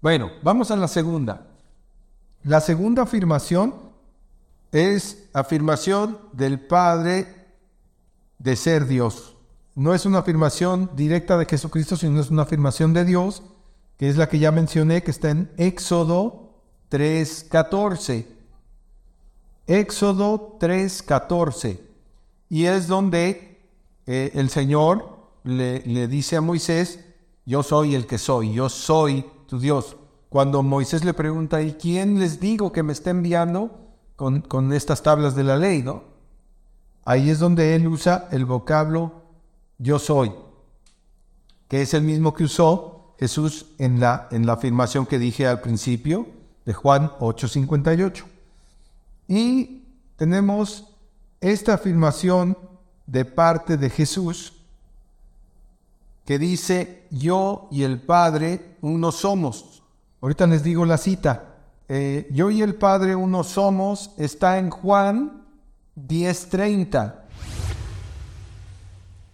[0.00, 1.46] Bueno, vamos a la segunda.
[2.42, 3.74] La segunda afirmación
[4.72, 7.35] es afirmación del Padre
[8.38, 9.36] de ser Dios.
[9.74, 13.42] No es una afirmación directa de Jesucristo, sino es una afirmación de Dios,
[13.98, 16.54] que es la que ya mencioné, que está en Éxodo
[16.90, 18.26] 3.14.
[19.66, 21.80] Éxodo 3.14.
[22.48, 23.60] Y es donde
[24.06, 27.00] eh, el Señor le, le dice a Moisés,
[27.44, 29.96] yo soy el que soy, yo soy tu Dios.
[30.28, 33.70] Cuando Moisés le pregunta, ¿y quién les digo que me está enviando
[34.16, 35.82] con, con estas tablas de la ley?
[35.82, 36.15] ¿no?
[37.06, 39.22] Ahí es donde él usa el vocablo
[39.78, 40.32] yo soy,
[41.68, 45.60] que es el mismo que usó Jesús en la, en la afirmación que dije al
[45.60, 46.26] principio
[46.64, 48.24] de Juan 8:58.
[49.28, 49.84] Y
[50.16, 50.88] tenemos
[51.40, 52.58] esta afirmación
[53.06, 54.54] de parte de Jesús
[56.24, 59.84] que dice, yo y el Padre uno somos.
[60.20, 61.54] Ahorita les digo la cita.
[61.88, 65.35] Eh, yo y el Padre uno somos está en Juan
[65.96, 67.24] 10:30.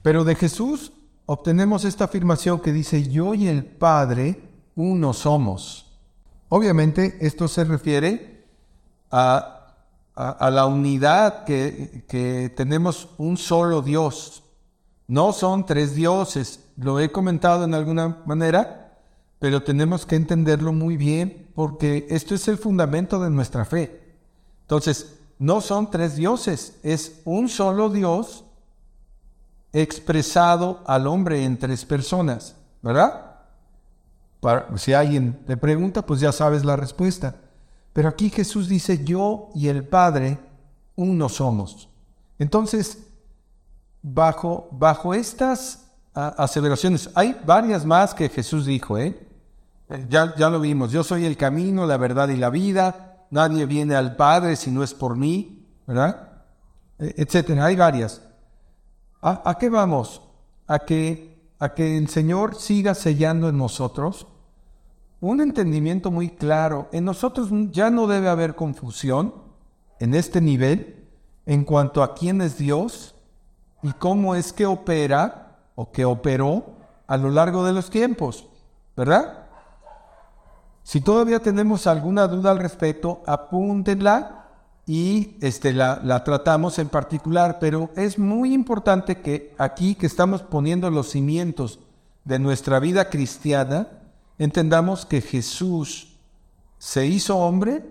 [0.02, 0.92] Pero de Jesús
[1.26, 4.40] obtenemos esta afirmación que dice, yo y el Padre
[4.74, 5.86] uno somos.
[6.48, 8.44] Obviamente esto se refiere
[9.10, 9.58] a,
[10.14, 14.42] la unidad que, que tenemos un solo Dios.
[15.08, 18.98] No son tres dioses, lo he comentado en alguna manera,
[19.38, 24.00] pero tenemos que entenderlo muy bien porque esto es el fundamento de nuestra fe.
[24.62, 28.44] Entonces, no son tres dioses, es un solo Dios
[29.72, 33.30] expresado al hombre en tres personas, ¿verdad?
[34.76, 37.34] si alguien te pregunta, pues ya sabes la respuesta.
[37.92, 40.38] Pero aquí Jesús dice, yo y el Padre
[40.94, 41.88] uno somos.
[42.38, 42.98] Entonces,
[44.00, 49.28] bajo, bajo estas aseveraciones, hay varias más que Jesús dijo, ¿eh?
[50.08, 53.96] Ya, ya lo vimos, yo soy el camino, la verdad y la vida, nadie viene
[53.96, 56.28] al Padre si no es por mí, ¿verdad?
[56.98, 58.22] E, etcétera, hay varias.
[59.22, 60.20] ¿A, qué vamos?
[60.66, 64.26] A que, a que el Señor siga sellando en nosotros
[65.20, 66.88] un entendimiento muy claro.
[66.92, 69.34] En nosotros ya no debe haber confusión
[70.00, 71.06] en este nivel
[71.46, 73.14] en cuanto a quién es Dios
[73.82, 76.74] y cómo es que opera o que operó
[77.06, 78.48] a lo largo de los tiempos,
[78.96, 79.41] ¿verdad?
[80.82, 84.46] Si todavía tenemos alguna duda al respecto, apúntenla
[84.86, 90.42] y este, la, la tratamos en particular, pero es muy importante que aquí que estamos
[90.42, 91.78] poniendo los cimientos
[92.24, 93.88] de nuestra vida cristiana,
[94.38, 96.16] entendamos que Jesús
[96.78, 97.84] se hizo hombre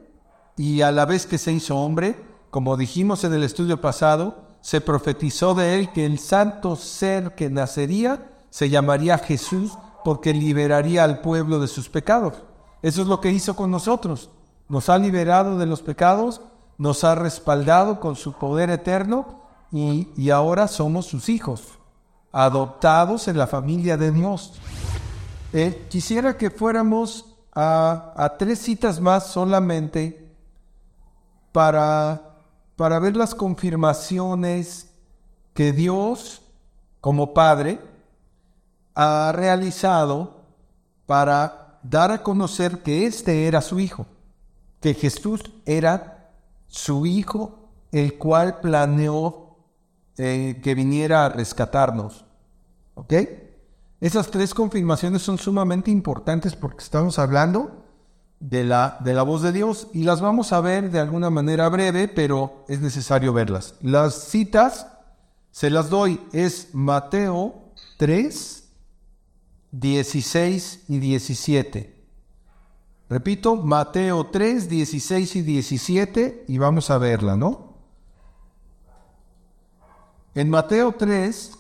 [0.58, 2.16] y a la vez que se hizo hombre,
[2.50, 7.50] como dijimos en el estudio pasado, se profetizó de él que el santo ser que
[7.50, 9.72] nacería se llamaría Jesús
[10.04, 12.34] porque liberaría al pueblo de sus pecados.
[12.82, 14.30] Eso es lo que hizo con nosotros.
[14.68, 16.42] Nos ha liberado de los pecados,
[16.78, 19.42] nos ha respaldado con su poder eterno
[19.72, 21.64] y, ahora somos sus hijos,
[22.32, 24.54] adoptados en la familia de Dios.
[25.54, 30.34] Eh, quisiera que fuéramos a, a, tres citas más solamente
[31.52, 32.22] para,
[32.76, 34.90] para ver las confirmaciones
[35.54, 36.42] que Dios,
[37.00, 37.80] como Padre,
[38.96, 40.42] ha realizado
[41.06, 44.06] para dar a conocer que este era su Hijo,
[44.80, 46.32] que Jesús era
[46.68, 49.58] su Hijo, el cual planeó
[50.18, 52.26] eh, que viniera a rescatarnos.
[52.96, 53.14] ¿Ok?
[54.00, 57.86] Esas tres confirmaciones son sumamente importantes porque estamos hablando
[58.40, 61.70] de la, de la voz de Dios y las vamos a ver de alguna manera
[61.70, 63.76] breve, pero es necesario verlas.
[63.82, 64.88] Las citas
[65.52, 67.54] se las doy, es Mateo
[67.98, 68.61] 3,
[69.72, 71.96] 16 y 17.
[73.10, 77.72] Repito, Mateo 3, 16 y 17 y vamos a verla, ¿no?
[80.34, 81.58] En Mateo 3,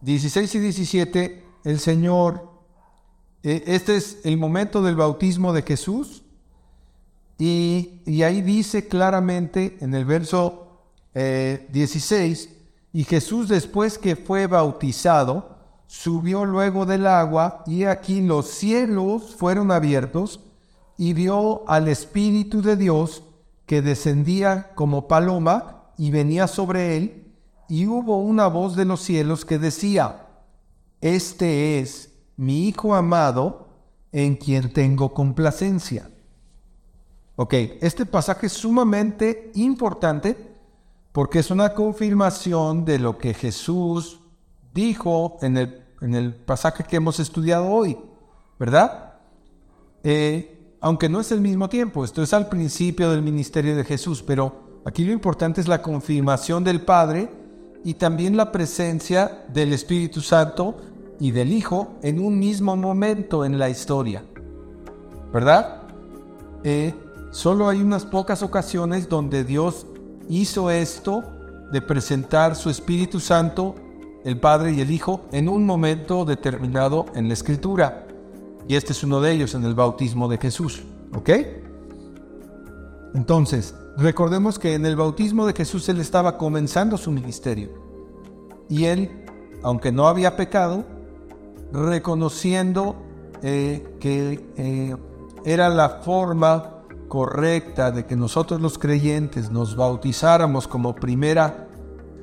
[0.00, 2.50] 16 y 17, el Señor,
[3.44, 6.24] eh, este es el momento del bautismo de Jesús,
[7.38, 10.80] y, y ahí dice claramente en el verso
[11.14, 12.48] eh, 16,
[12.92, 15.55] y Jesús después que fue bautizado,
[15.86, 20.40] subió luego del agua, y aquí los cielos fueron abiertos,
[20.98, 23.22] y vio al Espíritu de Dios
[23.66, 27.32] que descendía como paloma y venía sobre él,
[27.68, 30.26] y hubo una voz de los cielos que decía,
[31.00, 33.66] Este es mi Hijo amado,
[34.12, 36.10] en quien tengo complacencia.
[37.36, 40.54] Ok, este pasaje es sumamente importante
[41.12, 44.20] porque es una confirmación de lo que Jesús
[44.76, 47.98] dijo en el, en el pasaje que hemos estudiado hoy,
[48.58, 49.14] ¿verdad?
[50.04, 54.22] Eh, aunque no es el mismo tiempo, esto es al principio del ministerio de Jesús,
[54.22, 57.28] pero aquí lo importante es la confirmación del Padre
[57.82, 60.76] y también la presencia del Espíritu Santo
[61.18, 64.22] y del Hijo en un mismo momento en la historia,
[65.32, 65.82] ¿verdad?
[66.62, 66.94] Eh,
[67.30, 69.86] solo hay unas pocas ocasiones donde Dios
[70.28, 71.24] hizo esto
[71.72, 73.74] de presentar su Espíritu Santo,
[74.26, 78.08] el Padre y el Hijo, en un momento determinado en la Escritura.
[78.66, 80.82] Y este es uno de ellos en el bautismo de Jesús.
[81.14, 81.30] ¿Ok?
[83.14, 87.70] Entonces, recordemos que en el bautismo de Jesús él estaba comenzando su ministerio.
[88.68, 89.24] Y él,
[89.62, 90.84] aunque no había pecado,
[91.72, 92.96] reconociendo
[93.44, 94.96] eh, que eh,
[95.44, 101.65] era la forma correcta de que nosotros los creyentes nos bautizáramos como primera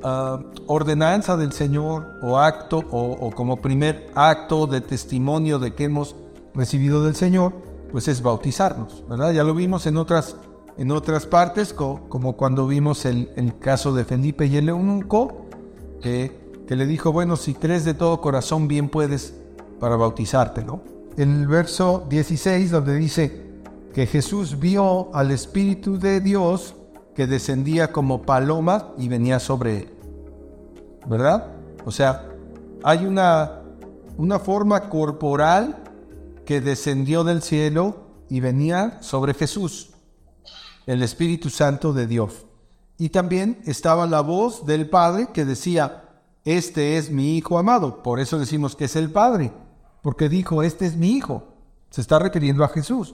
[0.04, 6.16] uh, ordenanza del Señor o acto o, como primer acto de testimonio de que hemos
[6.54, 7.54] recibido del Señor,
[7.92, 9.32] pues es bautizarnos, ¿verdad?
[9.32, 10.36] Ya lo vimos en otras,
[10.78, 15.48] en otras partes, co como cuando vimos el, caso de Felipe y el eunuco,
[16.02, 19.34] que, que le dijo, bueno, si crees de todo corazón, bien puedes
[19.80, 20.82] para bautizarte, ¿no?
[21.18, 23.44] El verso 16, donde dice,
[23.94, 26.76] que Jesús vio al Espíritu de Dios
[27.16, 29.93] que descendía como paloma y venía sobre él.
[31.06, 31.48] ¿Verdad?
[31.86, 32.30] O sea,
[32.84, 33.62] hay una,
[34.18, 35.84] una forma corporal
[36.46, 39.92] que descendió del cielo y venía sobre Jesús,
[40.86, 42.46] el Espíritu Santo de Dios.
[42.98, 46.04] Y también estaba la voz del Padre que decía,
[46.46, 48.04] este es mi Hijo amado.
[48.04, 49.52] Por eso decimos que es el Padre,
[50.02, 51.44] porque dijo, este es mi Hijo.
[51.90, 53.14] Se está refiriendo a Jesús.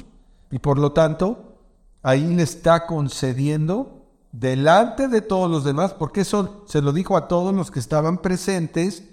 [0.52, 1.58] Y por lo tanto,
[2.02, 3.99] ahí le está concediendo
[4.32, 8.20] delante de todos los demás, porque eso se lo dijo a todos los que estaban
[8.20, 9.04] presentes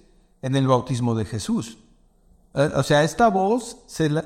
[0.42, 1.78] en el bautismo de Jesús.
[2.54, 3.78] Eh, o sea, esta voz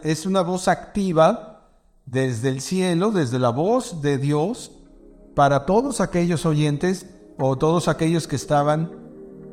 [0.03, 1.69] es una voz activa
[2.07, 4.73] desde el cielo, desde la voz de Dios,
[5.35, 7.07] para todos aquellos oyentes
[7.39, 8.91] o todos aquellos que estaban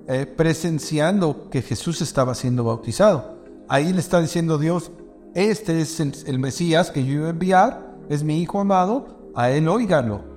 [0.08, 3.38] eh, presenciando que Jesús estaba siendo bautizado.
[3.68, 4.92] Ahí le está diciendo Dios,
[5.34, 9.68] este es el, Mesías que yo iba a enviar, es mi Hijo amado, a Él
[9.68, 10.37] óiganlo.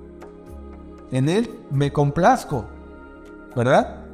[1.11, 2.65] En Él me complazco,
[3.55, 4.05] ¿verdad?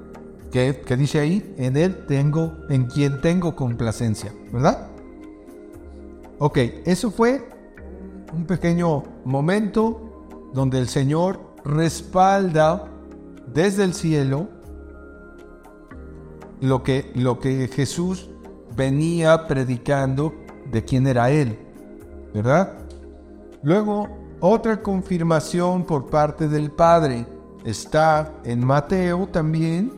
[0.52, 1.54] ¿Qué, dice ahí?
[1.58, 4.88] En Él tengo, en quien tengo complacencia, ¿verdad?
[6.40, 7.48] Ok, eso fue
[8.34, 12.88] un pequeño momento donde el Señor respalda
[13.54, 14.48] desde el cielo
[16.62, 18.30] lo que, lo que Jesús
[18.76, 20.34] venía predicando
[20.72, 21.58] de quién era Él,
[22.34, 22.80] ¿verdad?
[23.64, 27.26] Luego, otra confirmación por parte del Padre
[27.66, 29.92] está en Mateo también,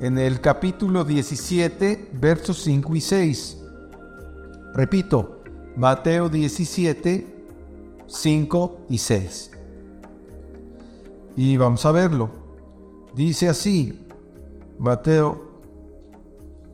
[0.00, 3.58] en el capítulo 17, versos 5 y 6.
[4.74, 5.42] Repito,
[5.76, 7.26] Mateo 17,
[8.06, 9.50] 5 y 6.
[11.36, 12.30] Y vamos a verlo.
[13.14, 14.06] Dice así,
[14.78, 15.60] Mateo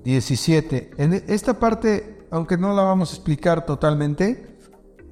[0.05, 0.91] 17.
[0.99, 4.59] En esta parte aunque no la vamos a explicar totalmente,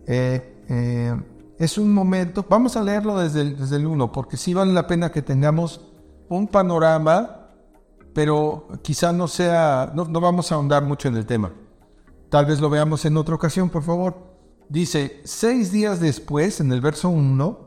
[0.08, 1.14] eh, eh,
[1.62, 4.88] es un momento, vamos a leerlo desde el, desde el 1, porque sí vale la
[4.88, 5.80] pena que tengamos
[6.28, 7.50] un panorama,
[8.12, 11.52] pero quizá no sea, no, no vamos a ahondar mucho en el tema.
[12.30, 14.16] Tal vez lo veamos en otra ocasión, por favor.
[14.68, 17.58] Dice, seis días después, en el verso 1,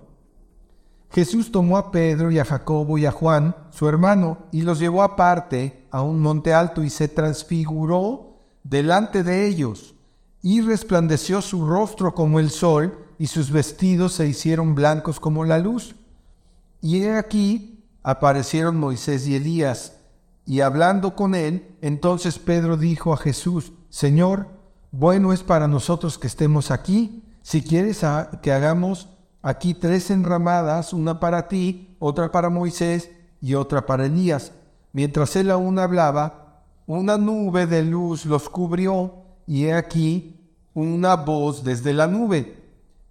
[1.12, 5.04] Jesús tomó a Pedro y a Jacobo y a Juan, su hermano, y los llevó
[5.04, 9.96] aparte a un monte alto y se transfiguró delante de ellos,
[10.41, 15.59] y resplandeció su rostro como el sol, y sus vestidos se hicieron blancos como la
[15.59, 15.95] luz.
[16.82, 19.93] Y he aquí aparecieron Moisés y Elías,
[20.45, 24.47] y hablando con él, entonces Pedro dijo a Jesús, Señor,
[24.91, 28.01] bueno es para nosotros que estemos aquí, si quieres
[28.43, 29.09] que hagamos
[29.41, 33.09] aquí tres enramadas, una para ti, otra para Moisés
[33.41, 34.51] y otra para Elías.
[34.93, 39.16] Mientras él aún hablaba, una nube de luz los cubrió
[39.47, 40.39] y he aquí
[40.76, 42.64] una voz desde la nube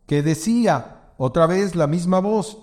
[0.06, 2.58] que decía, otra vez la misma voz,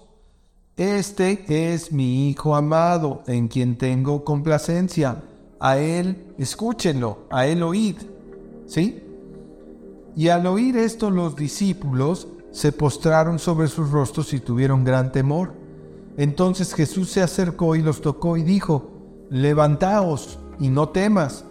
[0.77, 5.21] este es mi Hijo amado en quien tengo complacencia.
[5.59, 7.97] A él escúchenlo, a él oíd.
[8.65, 9.03] ¿Sí?
[10.15, 15.53] Y al oír esto los discípulos se postraron sobre sus rostros y tuvieron gran temor.
[16.17, 18.91] Entonces Jesús se acercó y los tocó y dijo,
[19.29, 21.45] levantaos y no temas.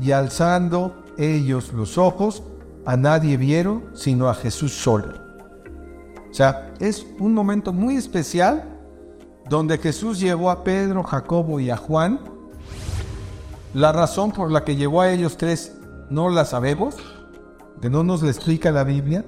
[0.00, 2.42] Y alzando ellos los ojos,
[2.84, 5.21] a nadie vieron sino a Jesús solo.
[6.32, 8.64] O sea, es un momento muy especial
[9.50, 12.20] donde Jesús llevó a Pedro, Jacobo y a Juan.
[13.74, 15.76] La razón por la que llevó a ellos tres
[16.08, 16.96] no la sabemos,
[17.82, 19.26] que no nos la explica la Biblia,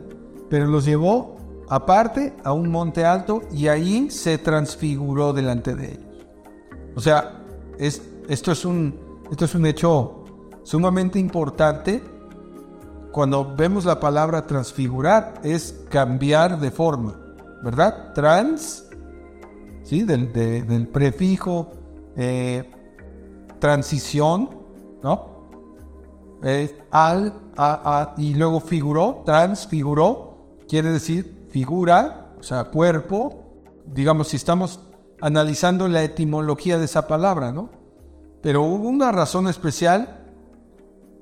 [0.48, 1.36] pero los llevó
[1.68, 6.26] aparte a un monte alto y ahí se transfiguró delante de ellos.
[6.96, 7.42] O sea,
[7.78, 8.00] es,
[8.30, 8.98] esto, es un,
[9.30, 10.24] esto es un hecho
[10.62, 12.02] sumamente importante.
[13.14, 17.14] Cuando vemos la palabra transfigurar, es cambiar de forma,
[17.62, 18.12] ¿verdad?
[18.12, 18.88] Trans,
[19.84, 20.02] ¿sí?
[20.02, 21.70] Del, prefijo
[22.16, 22.68] eh,
[23.60, 24.50] transición,
[25.00, 25.46] ¿no?
[26.90, 33.44] al, a, y luego figuró, transfiguró, quiere decir figura, o sea, cuerpo.
[33.86, 34.80] Digamos, si estamos
[35.20, 37.70] analizando la etimología de esa palabra, ¿no?
[38.42, 40.18] Pero hubo una razón especial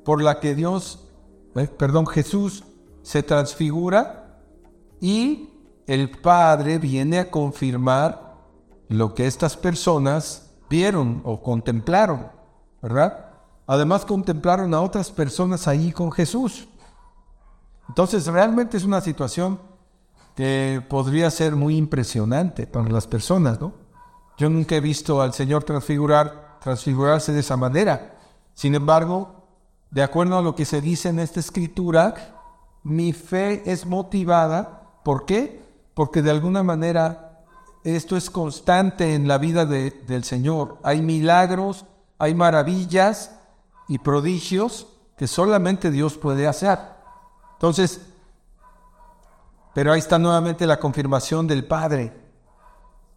[0.06, 1.11] por la que Dios,
[1.52, 2.64] perdón, Jesús
[3.02, 4.40] se transfigura
[5.00, 5.50] y
[5.86, 8.36] el Padre viene a confirmar
[8.88, 12.28] lo que estas personas vieron o contemplaron,
[12.80, 13.30] ¿verdad?
[13.66, 16.68] Además contemplaron a otras personas ahí con Jesús.
[17.88, 19.60] Entonces realmente es una situación
[20.34, 23.74] que podría ser muy impresionante para las personas, ¿no?
[24.38, 28.16] Yo nunca he visto al Señor transfigurar, transfigurarse de esa manera.
[28.54, 29.41] Sin embargo,
[29.92, 32.14] de acuerdo a lo que se dice en esta escritura,
[32.82, 35.00] mi fe es motivada.
[35.04, 35.62] ¿Por qué?
[35.92, 37.44] Porque de alguna manera
[37.84, 40.78] esto es constante en la vida del Señor.
[40.82, 41.84] Hay milagros,
[42.18, 43.32] hay maravillas
[43.86, 44.86] y prodigios
[45.18, 46.78] que solamente Dios puede hacer.
[47.52, 48.00] Entonces,
[49.74, 52.14] pero ahí está nuevamente la confirmación del Padre.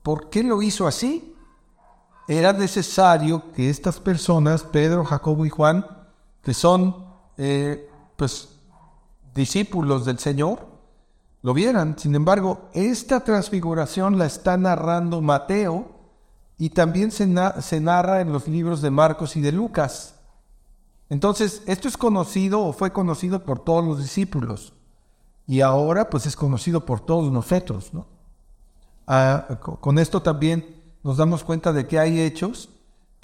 [0.04, 1.38] ¿Por qué lo hizo así?
[2.28, 5.95] Era necesario que estas personas, Pedro, Jacobo y Juan,
[6.46, 6.96] que son
[7.38, 8.50] eh, pues
[9.34, 10.68] discípulos del Señor,
[11.42, 11.98] lo vieran.
[11.98, 15.90] Sin embargo, esta transfiguración la está narrando Mateo
[16.60, 20.20] y también se, narra en los libros de Marcos y de Lucas.
[21.10, 24.74] Entonces, esto es conocido o fue conocido por todos los discípulos
[25.48, 28.06] y ahora pues es conocido por todos nosotros, ¿no?
[29.08, 32.70] Ah, con esto también nos damos cuenta de que hay hechos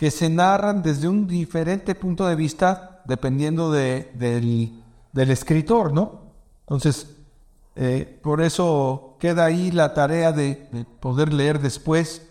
[0.01, 6.21] que se narran desde un diferente punto de vista dependiendo de, del, escritor, ¿no?
[6.61, 7.17] Entonces,
[7.75, 12.23] eh, por eso queda ahí la tarea de, de poder leer después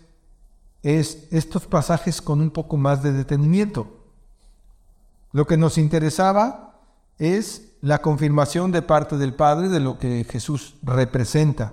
[0.83, 3.87] es estos pasajes con un poco más de detenimiento.
[5.31, 6.81] Lo que nos interesaba
[7.19, 11.71] es la confirmación de parte del Padre de lo que Jesús representa.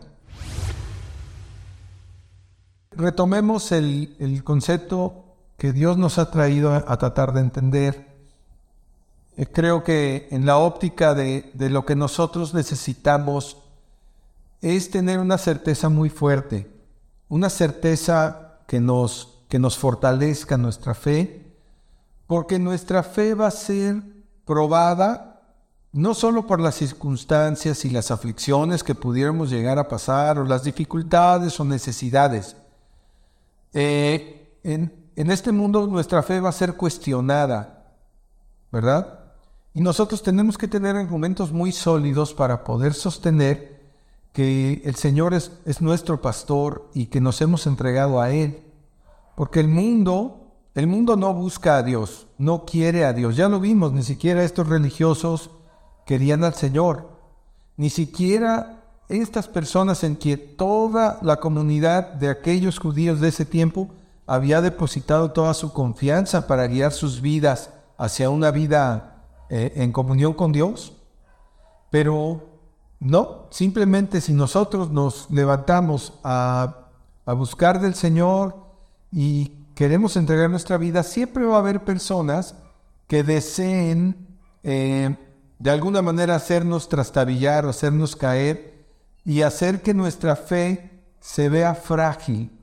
[2.92, 5.24] Retomemos el, concepto
[5.58, 8.06] que Dios nos ha traído a, tratar de entender.
[9.36, 13.58] Eh, creo que en la óptica de, lo que nosotros necesitamos
[14.62, 16.70] es tener una certeza muy fuerte,
[17.28, 21.52] una certeza que nos, que nos fortalezca nuestra fe,
[22.28, 24.00] porque nuestra fe va a ser
[24.44, 25.40] probada
[25.90, 30.62] no solo por las circunstancias y las aflicciones que pudiéramos llegar a pasar, o las
[30.62, 32.54] dificultades o necesidades.
[33.72, 37.92] Eh, en, en este mundo nuestra fe va a ser cuestionada,
[38.70, 39.18] ¿verdad?
[39.74, 43.82] Y nosotros tenemos que tener argumentos muy sólidos para poder sostener
[44.32, 48.62] que el Señor es, es, nuestro pastor y que nos hemos entregado a Él.
[49.34, 53.34] Porque el mundo el mundo no busca a Dios, no quiere a Dios.
[53.34, 55.50] Ya lo vimos, ni siquiera estos religiosos
[56.06, 57.08] querían al Señor.
[57.76, 63.90] Ni siquiera estas personas en que toda la comunidad de aquellos judíos de ese tiempo
[64.28, 70.34] había depositado toda su confianza para guiar sus vidas hacia una vida eh, en comunión
[70.34, 70.92] con Dios.
[71.90, 72.60] Pero
[73.00, 76.88] no, simplemente si nosotros nos levantamos a,
[77.24, 78.54] a buscar del Señor
[79.10, 82.54] y queremos entregar nuestra vida, siempre va a haber personas
[83.06, 84.28] que deseen
[84.62, 85.16] eh,
[85.58, 88.84] de alguna manera hacernos trastabillar o hacernos caer
[89.24, 92.57] y hacer que nuestra fe se vea frágil.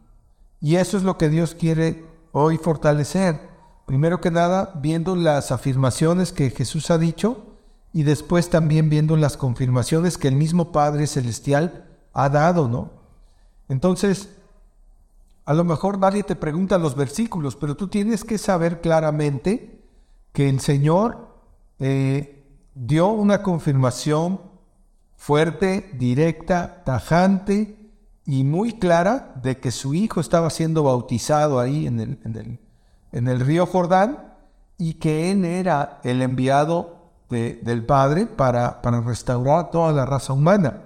[0.66, 3.40] Y eso es lo que Dios quiere hoy fortalecer.
[3.86, 7.60] Primero que nada, viendo las afirmaciones que Jesús ha dicho
[7.94, 12.94] y después también viendo las confirmaciones que el mismo Padre Celestial ha dado, ¿no?
[13.70, 14.38] Entonces,
[15.46, 19.88] a lo mejor nadie te pregunta los versículos, pero tú tienes que saber claramente
[20.34, 21.28] que el Señor
[21.78, 22.44] eh,
[22.74, 24.42] dio una confirmación
[25.16, 27.85] fuerte, directa, tajante
[28.26, 32.60] y muy clara de que su hijo estaba siendo bautizado ahí en el,
[33.12, 34.34] en el, río Jordán
[34.78, 36.96] y que él era el enviado
[37.30, 40.82] del Padre para, para restaurar toda la raza humana.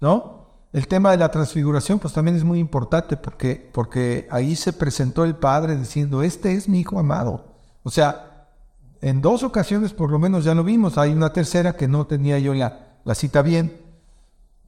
[0.00, 0.44] ¿No?
[0.72, 5.24] El tema de la transfiguración pues también es muy importante porque, porque ahí se presentó
[5.24, 7.44] el Padre diciendo, este es mi Hijo amado.
[7.82, 8.48] O sea,
[9.00, 12.38] en dos ocasiones por lo menos ya lo vimos, hay una tercera que no tenía
[12.38, 13.80] yo la, la cita bien,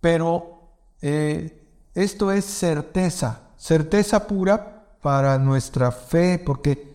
[0.01, 0.61] pero
[1.01, 1.66] eh,
[1.97, 6.95] esto es certeza, certeza pura para nuestra fe, porque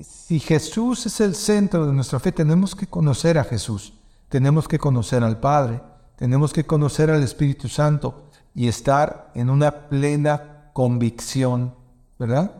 [0.00, 3.92] si Jesús es el centro de nuestra fe, tenemos que conocer a Jesús,
[4.28, 5.80] tenemos que conocer al Padre,
[6.16, 11.72] tenemos que conocer al Espíritu Santo y estar en una plena convicción,
[12.18, 12.50] ¿verdad?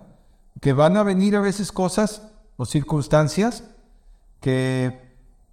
[0.61, 2.23] Que van a venir a veces cosas
[2.57, 3.65] o circunstancias
[4.39, 5.01] que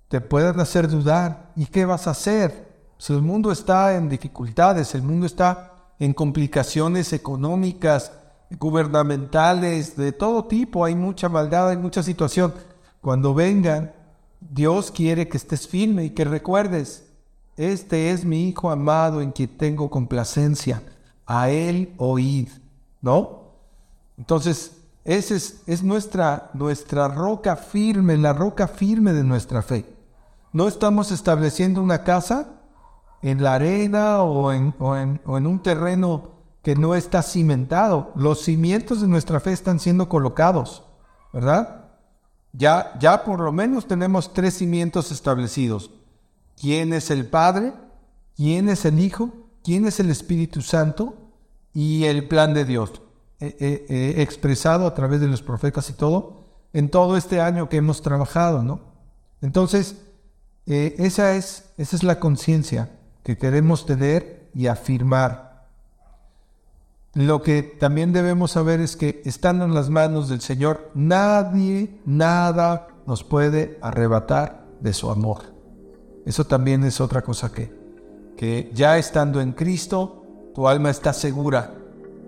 [0.10, 1.50] te puedan hacer dudar.
[1.56, 2.70] ¿Y qué vas a hacer?
[3.00, 8.14] Si el mundo está en dificultades, el mundo está en complicaciones económicas,
[8.58, 12.54] gubernamentales, de todo tipo, hay mucha maldad, hay mucha situación.
[13.02, 13.94] Cuando vengan,
[14.40, 17.06] Dios quiere que estés firme y que recuerdes,
[17.58, 20.82] este es mi Hijo amado en quien tengo complacencia.
[21.26, 22.48] A Él oíd,
[23.02, 23.52] ¿no?
[24.18, 29.86] Entonces, esa es, es nuestra, nuestra roca firme, la roca firme de nuestra fe.
[30.52, 32.59] No estamos estableciendo una casa
[33.22, 34.74] en la arena o en,
[35.26, 38.12] un terreno que no está cimentado.
[38.16, 40.84] Los cimientos de nuestra fe están siendo colocados,
[41.34, 41.86] ¿verdad?
[42.54, 45.92] Ya, ya por lo menos tenemos tres cimientos establecidos
[46.60, 47.74] quién es el Padre,
[48.36, 49.32] quién es el Hijo,
[49.64, 51.16] quién es el Espíritu Santo
[51.74, 53.02] y el plan de Dios,
[53.40, 57.70] eh, eh, eh, expresado a través de los profetas y todo, en todo este año
[57.70, 58.82] que hemos trabajado, ¿no?
[59.42, 59.96] Entonces,
[60.66, 62.92] esa, es, esa es la conciencia
[63.24, 65.50] que queremos tener y afirmar.
[67.14, 72.88] Lo que también debemos saber es que estando en las manos del Señor, nadie, nada
[73.08, 75.42] nos puede arrebatar de su amor.
[76.26, 77.74] Eso también es otra cosa que,
[78.38, 81.74] que ya estando en Cristo, tu alma está segura,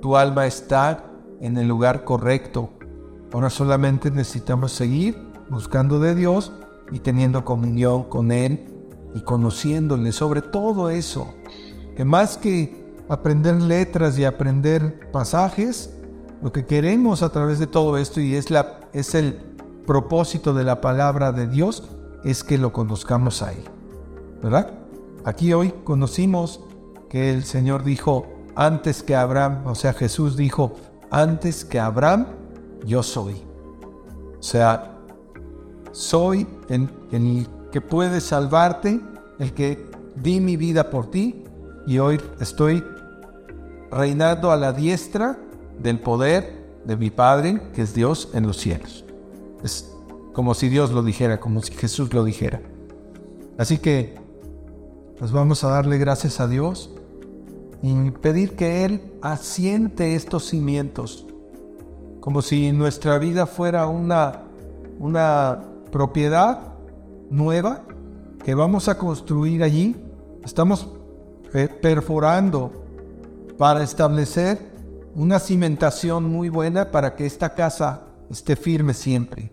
[0.01, 1.05] tu alma está
[1.39, 2.71] en el lugar correcto.
[3.31, 5.17] Ahora solamente necesitamos seguir
[5.49, 6.51] buscando de Dios
[6.91, 8.70] y teniendo comunión con Él
[9.13, 11.33] y conociéndole sobre todo eso.
[11.95, 15.93] Que más que aprender letras y aprender pasajes,
[16.41, 19.39] lo que queremos a través de todo esto y es, la, es el
[19.85, 21.83] propósito de la palabra de Dios,
[22.23, 23.63] es que lo conozcamos a Él.
[24.41, 24.71] ¿verdad?
[25.23, 26.61] Aquí hoy conocimos
[27.09, 30.73] que el Señor dijo, antes que Abraham, o sea, Jesús dijo,
[31.09, 32.27] antes que Abraham,
[32.85, 33.35] yo soy.
[34.39, 34.97] O sea,
[35.91, 39.01] soy el, el que puede salvarte,
[39.39, 41.43] el que di mi vida por ti
[41.87, 42.83] y hoy estoy
[43.89, 45.37] reinando a la diestra
[45.79, 49.05] del poder de mi Padre, que es Dios en los cielos.
[49.63, 49.91] Es
[50.33, 52.61] como si Dios lo dijera, como si Jesús lo dijera.
[53.57, 54.15] Así que
[55.17, 56.89] pues vamos a darle gracias a Dios
[57.83, 61.27] y pedir que Él asiente estos cimientos,
[62.19, 64.43] como si nuestra vida fuera una,
[64.99, 65.61] una
[65.91, 66.70] propiedad
[67.31, 67.83] nueva
[68.43, 69.95] que vamos a construir allí.
[70.43, 70.87] Estamos
[71.81, 72.85] perforando
[73.57, 74.71] para establecer
[75.15, 79.51] una cimentación muy buena para que esta casa esté firme siempre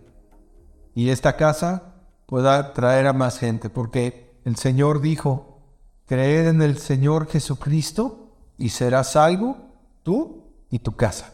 [0.95, 5.61] y esta casa pueda traer a más gente, porque el Señor dijo,
[6.05, 9.57] creer en el Señor Jesucristo y serás salvo
[10.03, 11.33] tú y tu casa.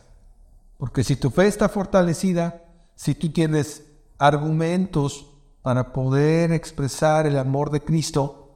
[0.78, 2.64] Porque si tu fe está fortalecida,
[2.96, 3.84] si tú tienes
[4.18, 5.35] argumentos
[5.66, 8.52] para poder expresar el amor de Cristo,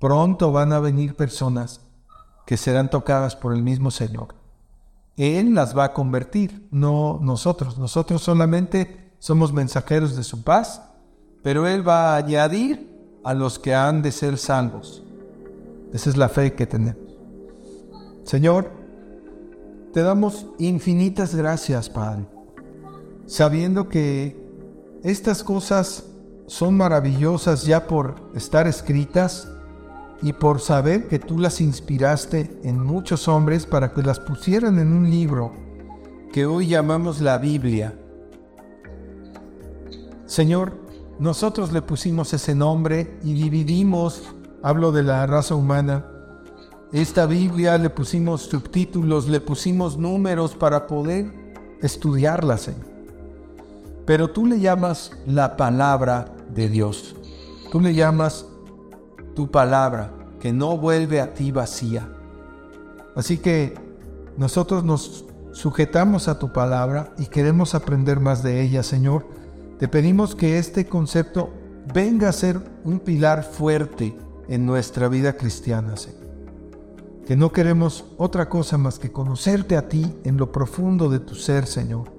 [0.00, 1.80] pronto van a venir personas
[2.44, 4.34] que serán tocadas por el mismo Señor.
[5.16, 7.78] Él las va a convertir, no nosotros.
[7.78, 10.82] Nosotros solamente somos mensajeros de su paz,
[11.44, 15.04] pero Él va a añadir a los que han de ser salvos.
[15.92, 17.14] Esa es la fe que tenemos.
[18.24, 18.72] Señor,
[19.92, 22.26] te damos infinitas gracias, Padre,
[23.24, 24.36] sabiendo que
[25.04, 26.06] estas cosas
[26.46, 29.48] son maravillosas ya por estar escritas
[30.22, 34.92] y por saber que tú las inspiraste en muchos hombres para que las pusieran en
[34.92, 35.52] un libro
[36.32, 37.94] que hoy llamamos la Biblia.
[40.26, 40.74] Señor,
[41.18, 46.06] nosotros le pusimos ese nombre y dividimos, hablo de la raza humana,
[46.92, 51.32] esta Biblia le pusimos subtítulos, le pusimos números para poder
[51.80, 52.93] estudiarla, Señor.
[54.06, 57.16] Pero tú le llamas la palabra de Dios.
[57.70, 58.46] Tú le llamas
[59.34, 62.08] tu palabra, que no vuelve a ti vacía.
[63.16, 63.74] Así que
[64.36, 69.26] nosotros nos sujetamos a tu palabra y queremos aprender más de ella, Señor.
[69.78, 71.52] Te pedimos que este concepto
[71.92, 74.16] venga a ser un pilar fuerte
[74.48, 76.24] en nuestra vida cristiana, Señor
[77.26, 81.34] que no queremos otra cosa más que conocerte a ti en lo profundo de tu
[81.34, 82.13] ser, Señor.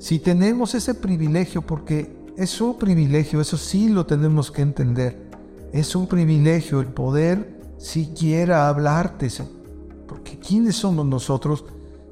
[0.00, 5.30] Si tenemos ese privilegio, porque es un privilegio, eso sí lo tenemos que entender,
[5.72, 9.28] es un privilegio el poder siquiera hablarte.
[10.08, 11.64] Porque ¿quiénes somos nosotros?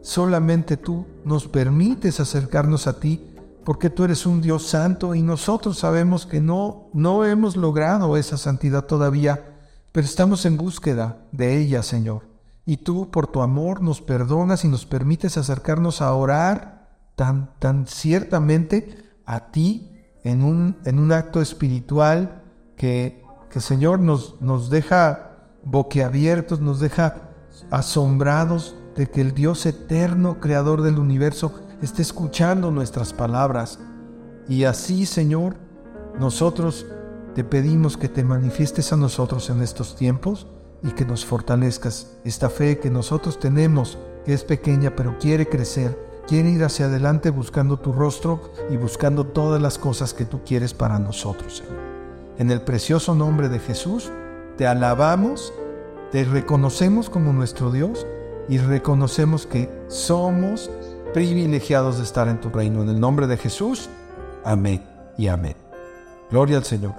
[0.03, 3.25] Solamente tú nos permites acercarnos a ti
[3.65, 8.39] porque tú eres un Dios santo y nosotros sabemos que no, no hemos logrado esa
[8.39, 9.57] santidad todavía
[9.93, 12.23] pero estamos en búsqueda de ella, Señor.
[12.67, 16.78] Y tú, por tu amor, nos perdonas y nos permites acercarnos a orar
[17.19, 18.97] tan, tan ciertamente
[19.27, 19.91] a ti
[20.23, 22.45] en un, en un acto espiritual
[22.77, 25.33] que, que Señor, nos, nos deja
[25.65, 27.33] boquiabiertos, nos deja
[27.73, 33.81] asombrados de que el Dios eterno, creador del universo, esté escuchando nuestras palabras.
[34.49, 35.57] Y así, Señor,
[36.21, 36.87] nosotros
[37.35, 40.47] te pedimos que te manifiestes a nosotros en estos tiempos
[40.85, 46.08] y que nos fortalezcas esta fe que nosotros tenemos, que es pequeña pero quiere crecer,
[46.29, 50.75] quiere ir hacia adelante buscando tu rostro y buscando todas las cosas que tú quieres
[50.75, 51.79] para nosotros, Señor.
[52.39, 54.13] En el precioso nombre de Jesús,
[54.59, 55.53] te alabamos,
[56.13, 58.07] te reconocemos como nuestro Dios
[58.49, 60.71] y reconocemos que somos
[61.15, 62.83] privilegiados de estar en tu reino.
[62.83, 63.89] En el nombre de Jesús,
[64.45, 64.85] amén
[65.17, 65.57] y amén.
[66.31, 66.95] Gloria al Señor.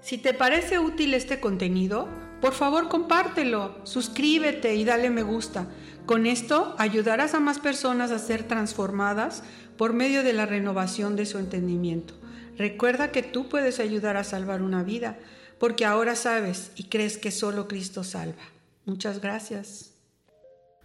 [0.00, 2.08] Si te parece útil este contenido,
[2.40, 5.66] por favor compártelo, suscríbete y dale me gusta.
[6.06, 9.42] Con esto ayudarás a más personas a ser transformadas
[9.78, 12.14] por medio de la renovación de su entendimiento.
[12.58, 15.18] Recuerda que tú puedes ayudar a salvar una vida,
[15.58, 18.42] porque ahora sabes y crees que solo Cristo salva.
[18.84, 19.92] Muchas gracias.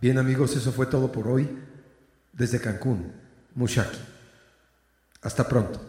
[0.01, 1.49] Bien amigos, eso fue todo por hoy
[2.31, 3.11] desde Cancún,
[3.55, 3.99] Mushaki.
[5.21, 5.81] Hasta pronto.